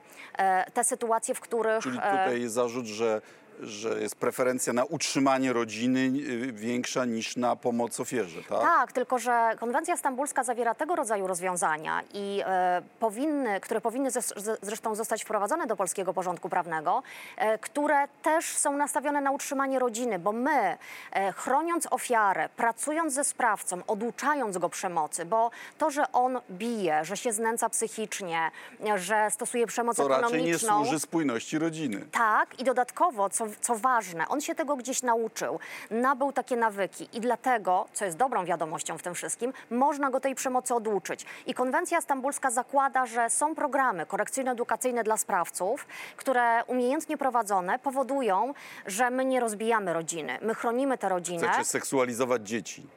te 0.73 0.83
sytuacje, 0.83 1.35
w 1.35 1.39
których... 1.39 1.83
Czyli 1.83 1.99
tutaj 1.99 2.47
zarzut, 2.47 2.85
że, 2.85 3.21
że 3.59 4.01
jest 4.01 4.15
preferencja 4.15 4.73
na 4.73 4.83
utrzymanie 4.85 5.53
rodziny 5.53 5.99
y, 5.99 6.51
większa 6.53 7.05
niż 7.05 7.35
na 7.37 7.55
pomoc 7.55 7.99
ofierze, 7.99 8.43
tak? 8.49 8.61
Tak, 8.61 8.91
tylko 8.91 9.19
że 9.19 9.51
konwencja 9.59 9.97
stambulska 9.97 10.43
zawiera 10.43 10.75
tego 10.75 10.95
rodzaju 10.95 11.27
rozwiązania 11.27 12.01
i 12.13 12.41
e, 12.45 12.81
powinny, 12.99 13.59
które 13.59 13.81
powinny 13.81 14.09
zes- 14.11 14.33
z- 14.39 14.59
zresztą 14.61 14.95
zostać 14.95 15.23
wprowadzone 15.23 15.67
do 15.67 15.75
polskiego 15.75 16.13
porządku 16.13 16.49
prawnego, 16.49 17.03
e, 17.37 17.57
które 17.57 18.07
też 18.23 18.45
są 18.57 18.77
nastawione 18.77 19.21
na 19.21 19.31
utrzymanie 19.31 19.79
rodziny, 19.79 20.19
bo 20.19 20.31
my 20.31 20.77
e, 21.11 21.31
chroniąc 21.33 21.87
ofiarę, 21.91 22.49
pracując 22.57 23.13
ze 23.13 23.23
sprawcą, 23.23 23.81
oduczając 23.87 24.57
go 24.57 24.69
przemocy, 24.69 25.25
bo 25.25 25.51
to, 25.77 25.91
że 25.91 26.11
on 26.11 26.39
bije, 26.51 27.05
że 27.05 27.17
się 27.17 27.31
znęca 27.33 27.69
psychicznie, 27.69 28.51
że 28.95 29.27
stosuje 29.31 29.67
przemoc 29.67 29.97
To 29.97 30.07
raczej 30.07 30.21
nie 30.23 30.27
ekonomiczną. 30.37 30.83
służy 30.85 30.99
spójności 30.99 31.59
rodziny. 31.59 32.05
Tak, 32.11 32.59
i 32.59 32.63
dodatkowo, 32.63 33.29
co, 33.29 33.45
co 33.61 33.75
ważne, 33.75 34.27
on 34.27 34.41
się 34.41 34.55
tego 34.55 34.75
gdzieś 34.75 35.01
nauczył, 35.03 35.59
nabył 35.91 36.31
takie 36.31 36.55
nawyki 36.55 37.09
i 37.13 37.21
dlatego, 37.21 37.85
co 37.93 38.05
jest 38.05 38.17
dobrą 38.17 38.45
wiadomością 38.45 38.97
w 38.97 39.01
tym 39.01 39.15
wszystkim, 39.15 39.53
można 39.69 40.09
go 40.09 40.19
tej 40.19 40.35
przemocy 40.35 40.75
oduczyć. 40.75 41.25
I 41.45 41.53
konwencja 41.53 42.01
stambulska 42.01 42.51
zakłada, 42.51 43.05
że 43.05 43.29
są 43.29 43.55
programy 43.55 44.05
korekcyjno-edukacyjne 44.05 45.03
dla 45.03 45.17
sprawców, 45.17 45.87
które 46.17 46.63
umiejętnie 46.67 47.17
prowadzone 47.17 47.79
powodują, 47.79 48.53
że 48.85 49.09
my 49.09 49.25
nie 49.25 49.39
rozbijamy 49.39 49.93
rodziny, 49.93 50.37
my 50.41 50.55
chronimy 50.55 50.97
tę 50.97 51.09
rodzinę. 51.09 51.47
Chcecie 51.47 51.65
seksualizować 51.65 52.47
dzieci. 52.47 52.87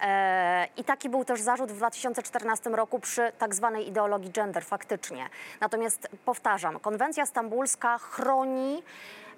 E, 0.00 0.68
I 0.76 0.84
taki 0.84 1.08
był 1.08 1.24
też 1.24 1.40
zarzut 1.40 1.72
w 1.72 1.76
2014 1.76 2.70
roku 2.70 2.98
przy 2.98 3.32
tak 3.38 3.54
zwanej 3.54 3.88
ideologii 3.88 4.30
gender, 4.30 4.64
faktycznie. 4.64 5.28
Natomiast 5.60 6.08
powtarzam, 6.24 6.80
konwencja 6.80 7.26
stambulska 7.26 7.98
chroni 7.98 8.82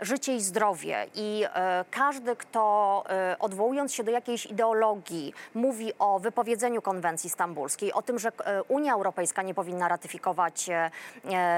życie 0.01 0.37
i 0.37 0.41
zdrowie 0.41 1.07
i 1.15 1.45
e, 1.55 1.85
każdy, 1.91 2.37
kto 2.37 3.05
e, 3.09 3.37
odwołując 3.39 3.95
się 3.95 4.05
do 4.05 4.11
jakiejś 4.11 4.47
ideologii 4.47 5.35
mówi 5.55 5.93
o 5.99 6.19
wypowiedzeniu 6.21 6.83
konwencji 6.83 7.31
stambulskiej, 7.31 7.93
o 7.93 8.03
tym, 8.03 8.19
że 8.19 8.29
e, 8.29 8.63
Unia 8.63 8.95
Europejska 8.95 9.43
nie 9.43 9.55
powinna 9.55 9.89
ratyfikować 9.89 10.71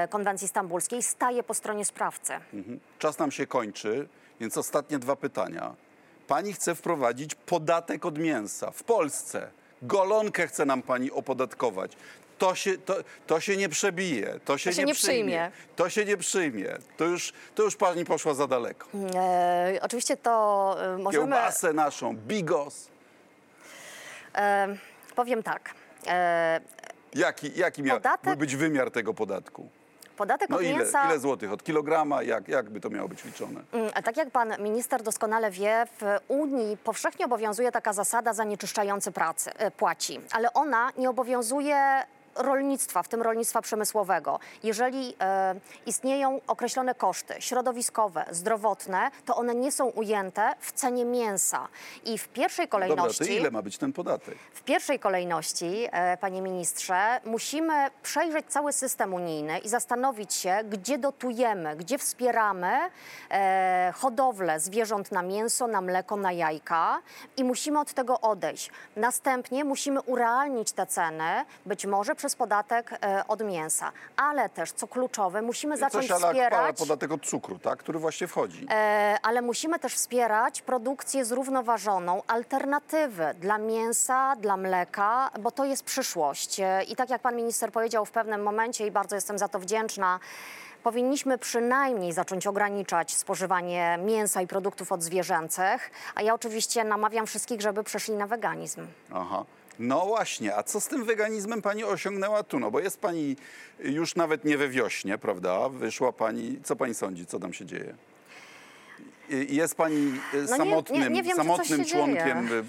konwencji 0.09 0.47
stambulskiej, 0.47 1.03
staje 1.03 1.43
po 1.43 1.53
stronie 1.53 1.85
sprawcy. 1.85 2.33
Mhm. 2.53 2.79
Czas 2.99 3.19
nam 3.19 3.31
się 3.31 3.47
kończy, 3.47 4.07
więc 4.39 4.57
ostatnie 4.57 4.99
dwa 4.99 5.15
pytania. 5.15 5.75
Pani 6.27 6.53
chce 6.53 6.75
wprowadzić 6.75 7.35
podatek 7.35 8.05
od 8.05 8.17
mięsa 8.17 8.71
w 8.71 8.83
Polsce. 8.83 9.51
Golonkę 9.81 10.47
chce 10.47 10.65
nam 10.65 10.81
pani 10.81 11.11
opodatkować. 11.11 11.97
To 12.39 12.55
się, 12.55 12.77
to, 12.77 12.95
to 13.27 13.39
się 13.39 13.57
nie 13.57 13.69
przebije, 13.69 14.39
to 14.45 14.57
się, 14.57 14.73
się 14.73 14.83
nie 14.83 14.93
przyjmie. 14.93 15.51
To 15.75 15.89
się 15.89 16.05
nie 16.05 16.17
przyjmie. 16.17 16.77
To 16.97 17.03
już, 17.05 17.33
to 17.55 17.63
już 17.63 17.75
pani 17.75 18.05
poszła 18.05 18.33
za 18.33 18.47
daleko. 18.47 18.87
E, 19.15 19.79
oczywiście 19.81 20.17
to 20.17 20.75
e, 20.93 20.97
możemy... 20.97 21.23
Kiełbasę 21.25 21.73
naszą, 21.73 22.15
bigos. 22.17 22.87
E, 24.35 24.67
powiem 25.15 25.43
tak. 25.43 25.69
E, 26.07 26.61
Jaki, 27.15 27.51
jaki 27.59 27.83
miał 27.83 27.97
Podatek- 27.99 28.35
być 28.35 28.55
wymiar 28.55 28.91
tego 28.91 29.13
podatku? 29.13 29.69
podatek 30.17 30.49
No 30.49 30.55
od 30.57 30.63
ile, 30.63 30.73
mięsa... 30.77 31.05
ile 31.05 31.19
złotych? 31.19 31.51
Od 31.51 31.63
kilograma? 31.63 32.23
Jak, 32.23 32.47
jak 32.47 32.69
by 32.69 32.79
to 32.79 32.89
miało 32.89 33.07
być 33.07 33.23
liczone? 33.23 33.61
Mm, 33.71 33.89
Tak 34.03 34.17
jak 34.17 34.31
pan 34.31 34.53
minister 34.59 35.03
doskonale 35.03 35.51
wie, 35.51 35.87
w 36.01 36.17
Unii 36.27 36.77
powszechnie 36.77 37.25
obowiązuje 37.25 37.71
taka 37.71 37.93
zasada 37.93 38.33
zanieczyszczający 38.33 39.11
pracy, 39.11 39.51
e, 39.57 39.71
płaci, 39.71 40.19
ale 40.31 40.53
ona 40.53 40.91
nie 40.97 41.09
obowiązuje 41.09 42.03
rolnictwa, 42.39 43.03
w 43.03 43.07
tym 43.07 43.21
rolnictwa 43.21 43.61
przemysłowego, 43.61 44.39
jeżeli 44.63 45.15
e, 45.21 45.55
istnieją 45.85 46.41
określone 46.47 46.95
koszty 46.95 47.35
środowiskowe, 47.39 48.25
zdrowotne, 48.31 49.11
to 49.25 49.35
one 49.35 49.55
nie 49.55 49.71
są 49.71 49.85
ujęte 49.85 50.55
w 50.59 50.71
cenie 50.71 51.05
mięsa. 51.05 51.67
I 52.05 52.17
w 52.17 52.27
pierwszej 52.27 52.67
Dobra, 52.67 52.87
kolejności... 52.87 53.25
to 53.25 53.31
ile 53.31 53.51
ma 53.51 53.61
być 53.61 53.77
ten 53.77 53.93
podatek? 53.93 54.37
W 54.53 54.63
pierwszej 54.63 54.99
kolejności, 54.99 55.87
e, 55.91 56.17
panie 56.17 56.41
ministrze, 56.41 57.21
musimy 57.25 57.73
przejrzeć 58.03 58.45
cały 58.49 58.73
system 58.73 59.13
unijny 59.13 59.59
i 59.59 59.69
zastanowić 59.69 60.33
się, 60.33 60.59
gdzie 60.69 60.97
dotujemy, 60.97 61.75
gdzie 61.75 61.97
wspieramy 61.97 62.71
e, 63.31 63.93
hodowlę 63.95 64.59
zwierząt 64.59 65.11
na 65.11 65.21
mięso, 65.21 65.67
na 65.67 65.81
mleko, 65.81 66.15
na 66.15 66.31
jajka 66.31 67.01
i 67.37 67.43
musimy 67.43 67.79
od 67.79 67.93
tego 67.93 68.21
odejść. 68.21 68.71
Następnie 68.95 69.63
musimy 69.63 70.01
urealnić 70.01 70.71
te 70.71 70.85
ceny, 70.85 71.45
być 71.65 71.85
może 71.85 72.15
przez 72.15 72.28
podatek 72.35 72.91
e, 72.91 73.23
od 73.27 73.43
mięsa, 73.43 73.91
ale 74.17 74.49
też, 74.49 74.71
co 74.71 74.87
kluczowe, 74.87 75.41
musimy 75.41 75.77
zacząć 75.77 76.07
Coś 76.07 76.23
ale 76.23 76.33
wspierać... 76.33 76.77
podatek 76.77 77.11
od 77.11 77.25
cukru, 77.25 77.59
tak? 77.59 77.79
który 77.79 77.99
właśnie 77.99 78.27
wchodzi. 78.27 78.67
E, 78.69 79.17
ale 79.23 79.41
musimy 79.41 79.79
też 79.79 79.93
wspierać 79.95 80.61
produkcję 80.61 81.25
zrównoważoną, 81.25 82.21
alternatywy 82.27 83.35
dla 83.39 83.57
mięsa, 83.57 84.35
dla 84.35 84.57
mleka, 84.57 85.29
bo 85.39 85.51
to 85.51 85.65
jest 85.65 85.83
przyszłość. 85.83 86.59
E, 86.59 86.83
I 86.83 86.95
tak 86.95 87.09
jak 87.09 87.21
pan 87.21 87.35
minister 87.35 87.71
powiedział 87.71 88.05
w 88.05 88.11
pewnym 88.11 88.43
momencie 88.43 88.87
i 88.87 88.91
bardzo 88.91 89.15
jestem 89.15 89.37
za 89.37 89.47
to 89.47 89.59
wdzięczna, 89.59 90.19
powinniśmy 90.83 91.37
przynajmniej 91.37 92.13
zacząć 92.13 92.47
ograniczać 92.47 93.15
spożywanie 93.15 93.99
mięsa 94.05 94.41
i 94.41 94.47
produktów 94.47 94.91
odzwierzęcych, 94.91 95.91
a 96.15 96.21
ja 96.21 96.33
oczywiście 96.33 96.83
namawiam 96.83 97.27
wszystkich, 97.27 97.61
żeby 97.61 97.83
przeszli 97.83 98.13
na 98.13 98.27
weganizm. 98.27 98.87
Aha. 99.13 99.45
No 99.79 100.05
właśnie, 100.05 100.55
a 100.55 100.63
co 100.63 100.81
z 100.81 100.87
tym 100.87 101.03
weganizmem 101.05 101.61
pani 101.61 101.83
osiągnęła 101.83 102.43
tu? 102.43 102.59
No 102.59 102.71
bo 102.71 102.79
jest 102.79 102.99
pani 102.99 103.35
już 103.79 104.15
nawet 104.15 104.45
nie 104.45 104.57
we 104.57 104.67
wiośnie, 104.69 105.17
prawda? 105.17 105.69
Wyszła 105.69 106.11
pani, 106.11 106.59
co 106.63 106.75
pani 106.75 106.93
sądzi, 106.93 107.25
co 107.25 107.39
tam 107.39 107.53
się 107.53 107.65
dzieje? 107.65 107.95
Jest 109.49 109.75
pani 109.75 109.95
e, 110.33 110.37
No 110.37 110.41
nie- 110.41 110.47
samotnym, 110.47 111.01
nie- 111.01 111.09
nie 111.09 111.23
wiem, 111.23 111.31
czy 111.31 111.37
coś 111.37 111.45
samotnym 111.45 111.85
członkiem 111.85 112.47
dzieje. 112.47 112.63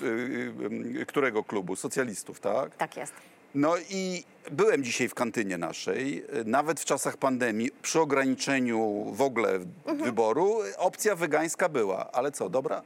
y, 0.95 1.01
y, 1.01 1.07
którego 1.07 1.45
klubu? 1.45 1.77
Socjalistów, 1.77 2.41
tak? 2.41 2.77
Tak 2.77 2.97
jest. 2.97 3.13
No 3.55 3.75
i 3.91 4.25
byłem 4.51 4.85
dzisiaj 4.85 5.09
w 5.09 5.15
kantynie 5.15 5.59
naszej, 5.59 6.25
nawet 6.45 6.81
w 6.81 6.85
czasach 6.85 7.17
pandemii, 7.17 7.71
przy 7.83 8.01
ograniczeniu 8.01 9.05
w 9.13 9.23
ogóle 9.23 9.49
Mhm. 9.55 9.99
wyboru, 9.99 10.59
opcja 10.79 11.17
wegańska 11.17 11.69
była. 11.69 12.11
Ale 12.13 12.33
co, 12.33 12.49
dobra? 12.49 12.83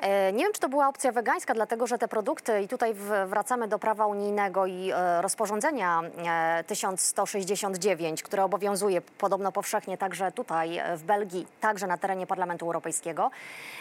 E, 0.00 0.32
Nie 0.32 0.44
wiem, 0.44 0.52
czy 0.52 0.60
to 0.60 0.68
była 0.68 0.88
opcja 0.88 1.12
wegańska, 1.12 1.54
dlatego 1.54 1.86
że 1.86 1.98
te 1.98 2.08
produkty, 2.08 2.60
i 2.62 2.68
tutaj 2.68 2.94
wracamy 3.26 3.68
do 3.68 3.78
prawa 3.78 4.06
unijnego 4.06 4.66
i 4.66 4.90
e, 4.94 5.22
rozporządzenia 5.22 6.02
e, 6.26 6.64
1169, 6.64 8.22
które 8.22 8.44
obowiązuje 8.44 9.00
podobno 9.00 9.52
powszechnie 9.52 9.98
także 9.98 10.32
tutaj 10.32 10.78
e, 10.78 10.96
w 10.96 11.02
Belgii, 11.04 11.46
także 11.60 11.86
na 11.86 11.98
terenie 11.98 12.26
Parlamentu 12.26 12.66
Europejskiego, 12.66 13.30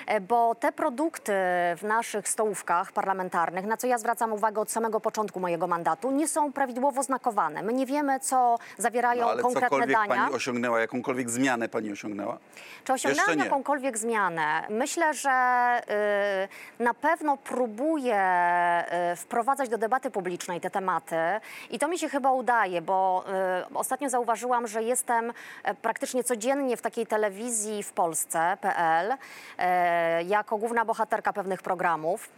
e, 0.08 0.22
bo 0.22 0.56
te 0.56 0.72
produkty 0.72 1.34
w 1.78 1.84
naszych 1.84 2.28
stołówkach 2.30 2.92
parlamentarnych, 2.92 3.66
na 3.66 3.78
co 3.78 3.88
ja 3.88 3.98
zwracam 3.98 4.34
uwagę 4.34 4.62
od 4.62 4.72
samego 4.72 5.00
początku 5.00 5.40
mojego 5.40 5.68
mandatu, 5.68 6.12
nie 6.12 6.28
są 6.28 6.54
prawidłowo 6.54 7.04
znakowane. 7.04 7.64
My 7.64 7.74
nie 7.74 7.86
wiemy, 7.86 8.20
co 8.20 8.60
zawierają 8.78 9.22
No, 9.22 9.30
ale 9.32 9.42
konkretne 9.42 9.70
cokolwiek 9.70 9.98
dania. 9.98 10.08
pani 10.24 10.36
osiągnęła, 10.36 10.80
jakąkolwiek 10.80 11.30
zmianę 11.30 11.70
pani 11.70 11.92
osiągnęła? 11.92 12.38
Czy 12.84 12.94
nie. 13.38 13.44
jakąkolwiek 13.44 13.98
zmianę? 13.98 14.64
Myślę, 14.70 15.14
że 15.14 15.32
y, 15.90 16.03
na 16.80 16.94
pewno 16.94 17.38
próbuję 17.38 18.24
y, 19.14 19.16
wprowadzać 19.16 19.70
do 19.70 19.78
debaty 19.78 20.12
publicznej 20.12 20.62
te 20.62 20.70
tematy 20.70 21.16
i 21.70 21.80
to 21.80 21.88
mi 21.88 22.00
się 22.00 22.10
chyba 22.10 22.32
udaje, 22.32 22.82
bo 22.82 23.26
y, 23.72 23.78
ostatnio 23.78 24.10
zauważyłam, 24.10 24.68
że 24.68 24.84
jestem 24.84 25.34
e, 25.64 25.76
praktycznie 25.76 26.24
codziennie 26.24 26.78
w 26.78 26.82
takiej 26.82 27.08
telewizji 27.08 27.84
w 27.84 27.94
Polsce.pl 27.94 29.14
jako 30.26 30.58
główna 30.58 30.86
bohaterka 30.86 31.34
pewnych 31.34 31.62
programów. 31.62 32.30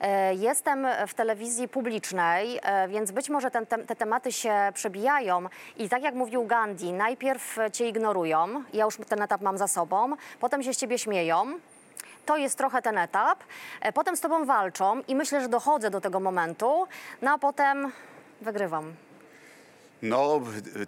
E, 0.00 0.34
Jestem 0.34 0.86
w 1.06 1.14
telewizji 1.14 1.68
publicznej, 1.68 2.60
e, 2.62 2.88
więc 2.88 3.10
być 3.10 3.30
może 3.30 3.50
te, 3.50 3.66
te 3.66 3.96
tematy 3.96 4.32
się 4.32 4.54
przebijają 4.74 5.44
i 5.76 5.88
tak 5.88 6.02
jak 6.02 6.14
mówił 6.14 6.46
Gandhi, 6.46 6.92
najpierw 6.92 7.58
cię 7.72 7.88
ignorują, 7.88 8.64
ja 8.72 8.84
już 8.84 8.96
ten 9.08 9.22
etap 9.22 9.40
mam 9.40 9.58
za 9.58 9.68
sobą, 9.68 10.16
potem 10.40 10.62
się 10.62 10.74
z 10.74 10.76
ciebie 10.76 10.98
śmieją. 10.98 11.46
To 12.28 12.36
jest 12.36 12.58
trochę 12.58 12.82
ten 12.82 12.98
etap. 12.98 13.44
E, 13.80 13.92
Potem 13.92 14.16
z 14.16 14.20
tobą 14.20 14.44
walczą 14.44 15.02
i 15.08 15.14
myślę, 15.16 15.40
że 15.40 15.48
dochodzę 15.48 15.90
do 15.90 16.00
tego 16.00 16.20
momentu, 16.20 16.86
no 17.22 17.30
a 17.30 17.38
potem 17.38 17.92
wygrywam. 18.40 18.92
No, 20.02 20.40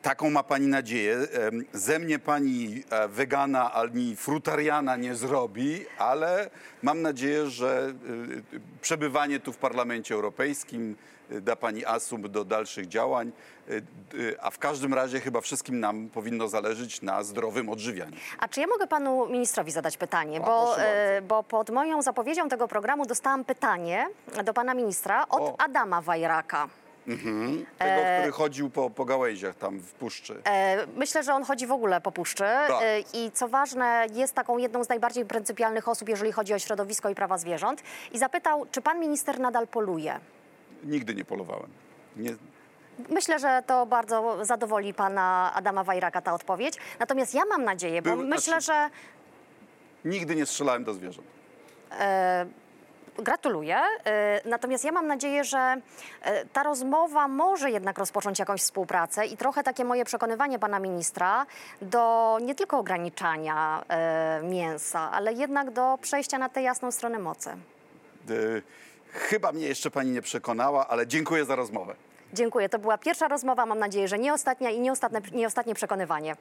taką 0.03 0.31
ma 0.31 0.43
pani 0.43 0.67
nadzieję. 0.67 1.17
Ze 1.73 1.99
mnie 1.99 2.19
pani 2.19 2.83
e, 2.91 3.09
wegana 3.09 3.73
ani 3.73 4.17
frutariana 4.17 4.97
nie 4.97 5.15
zrobi, 5.15 5.87
ale 5.99 6.51
mam 6.83 7.03
nadzieję, 7.03 7.47
że 7.47 7.93
y, 8.53 8.57
y, 8.57 8.61
przebywanie 8.81 9.41
tu 9.41 9.53
w 9.53 9.57
Parlamencie 9.57 10.15
Europejskim 10.15 10.97
da 11.31 11.57
pani 11.57 11.85
asumpt 11.85 12.29
do 12.31 12.45
dalszych 12.45 12.89
działań, 12.89 13.33
y, 13.71 13.83
y, 14.15 14.41
a 14.41 14.51
w 14.51 14.59
każdym 14.59 14.95
razie 14.95 15.21
chyba 15.21 15.41
wszystkim 15.41 15.81
nam 15.81 16.09
powinno 16.09 16.49
zależeć 16.49 17.03
na 17.03 17.23
zdrowym 17.23 17.69
odżywianiu. 17.69 18.17
A 18.39 18.49
czy 18.49 18.61
ja 18.61 18.67
mogę 18.67 18.87
panu 18.87 19.27
ministrowi 19.29 19.71
zadać 19.73 19.97
pytanie? 19.97 20.41
A, 20.43 20.47
Bo, 20.47 20.79
e, 20.81 21.23
bo 21.23 21.43
pod 21.43 21.71
moją 21.71 22.03
zapowiedzią 22.03 22.49
tego 22.49 22.69
programu 22.69 23.07
dostałam 23.07 23.45
pytanie 23.45 24.07
do 24.45 24.55
pana 24.55 24.75
ministra 24.75 25.29
od 25.29 25.41
O. 25.43 25.55
Adama 25.61 26.01
Wajraka. 26.03 26.69
Tego, 27.79 28.01
który 28.19 28.33
chodził 28.33 28.71
po, 28.71 28.91
po 28.91 29.05
gałęziach 29.05 29.55
tam 29.55 29.79
w 29.79 29.93
puszczy. 29.93 30.43
E, 30.47 30.87
Myślę, 30.97 31.23
że 31.23 31.35
on 31.35 31.45
chodzi 31.45 31.67
w 31.67 31.73
ogóle 31.73 32.01
po 32.01 32.13
puszczy 32.13 32.45
Tak. 32.45 32.83
E, 32.83 33.01
i 33.01 33.31
co 33.35 33.49
ważne, 33.49 34.07
jest 34.15 34.35
taką 34.35 34.59
jedną 34.59 34.85
z 34.85 34.89
najbardziej 34.89 35.25
pryncypialnych 35.25 35.89
osób, 35.89 36.09
jeżeli 36.09 36.33
chodzi 36.33 36.55
o 36.55 36.59
środowisko 36.59 37.11
i 37.11 37.15
prawa 37.15 37.39
zwierząt. 37.39 37.83
I 38.13 38.19
zapytał, 38.19 38.67
czy 38.73 38.81
pan 38.83 39.01
minister 39.01 39.41
nadal 39.41 39.67
poluje? 39.69 40.21
Nigdy 40.85 41.15
nie 41.15 41.25
polowałem. 41.25 41.71
Nie, 42.17 42.31
Myślę, 43.09 43.39
że 43.39 43.63
to 43.67 43.87
bardzo 43.87 44.45
zadowoli 44.45 44.95
pana 44.95 45.53
Adama 45.55 45.85
Wajraka 45.85 46.21
ta 46.23 46.35
odpowiedź. 46.35 46.75
Natomiast 46.99 47.35
ja 47.35 47.45
mam 47.45 47.65
nadzieję, 47.65 48.03
bo 48.03 48.17
Był- 48.17 48.27
myślę, 48.27 48.41
znaczy- 48.61 48.65
że 48.67 48.91
nigdy 50.05 50.35
nie 50.37 50.47
strzelałem 50.47 50.85
do 50.85 50.95
zwierząt. 50.95 51.27
Gratuluję. 53.19 53.77
E, 54.07 54.41
Natomiast 54.49 54.85
ja 54.85 54.93
mam 54.93 55.07
nadzieję, 55.07 55.45
że 55.45 55.77
e, 56.23 56.47
ta 56.47 56.63
rozmowa 56.63 57.29
może 57.29 57.71
jednak 57.71 57.99
rozpocząć 57.99 58.39
jakąś 58.39 58.61
współpracę 58.61 59.27
i 59.27 59.37
trochę 59.37 59.63
takie 59.63 59.85
moje 59.85 60.05
przekonywanie 60.05 60.59
pana 60.59 60.79
ministra 60.79 61.47
do 61.83 62.39
nie 62.43 62.55
tylko 62.55 62.79
ograniczania 62.79 63.85
e, 63.89 64.41
mięsa, 64.43 65.11
ale 65.13 65.33
jednak 65.33 65.71
do 65.71 65.99
przejścia 66.03 66.39
na 66.39 66.49
tę 66.49 66.63
jasną 66.63 66.93
stronę 66.93 67.19
mocy. 67.19 67.51
Chyba 69.13 69.53
mnie 69.53 69.67
jeszcze 69.67 69.91
pani 69.91 70.11
nie 70.11 70.23
przekonała, 70.23 70.89
ale 70.89 71.07
dziękuję 71.07 71.45
za 71.45 71.57
rozmowę. 71.57 71.95
Dziękuję. 72.33 72.69
To 72.69 72.79
była 72.79 72.99
pierwsza 72.99 73.29
rozmowa, 73.29 73.67
mam 73.67 73.79
nadzieję, 73.79 74.09
że 74.09 74.19
nie 74.19 74.33
ostatnia 74.33 74.71
i 74.71 74.81
nie 74.81 74.93
ostatnie, 74.93 75.21
nie 75.33 75.47
ostatnie 75.47 75.75
przekonywanie. 75.75 76.37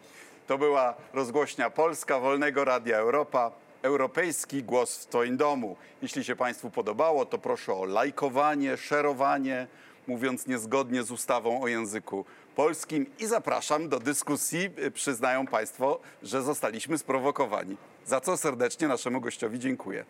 To 0.48 0.58
była 0.58 0.94
rozgłośnia 1.14 1.70
Polska 1.70 2.20
Wolnego 2.20 2.66
Radia 2.66 2.98
Europa. 2.98 3.52
Europejski 3.82 4.64
głos 4.64 4.98
w 4.98 5.08
Twoim 5.08 5.38
domu. 5.38 5.76
Jeśli 6.02 6.24
się 6.24 6.36
Państwu 6.36 6.70
podobało, 6.70 7.26
to 7.26 7.38
proszę 7.38 7.74
o 7.74 7.86
lajkowanie, 7.86 8.78
szerowanie, 8.78 9.68
mówiąc 10.08 10.48
niezgodnie 10.48 11.04
z 11.04 11.12
ustawą 11.12 11.62
o 11.62 11.68
języku 11.68 12.26
polskim 12.56 13.06
i 13.20 13.26
zapraszam 13.26 13.90
do 13.90 14.00
dyskusji. 14.00 14.70
Przyznają 14.94 15.48
Państwo, 15.48 16.00
że 16.24 16.42
zostaliśmy 16.42 16.98
sprowokowani. 16.98 17.78
Za 18.06 18.22
co 18.22 18.38
serdecznie 18.38 18.88
naszemu 18.88 19.22
gościowi 19.22 19.60
dziękuję. 19.60 20.06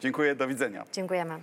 Dziękuję, 0.00 0.34
do 0.34 0.48
widzenia. 0.48 0.84
Dziękujemy. 0.92 1.40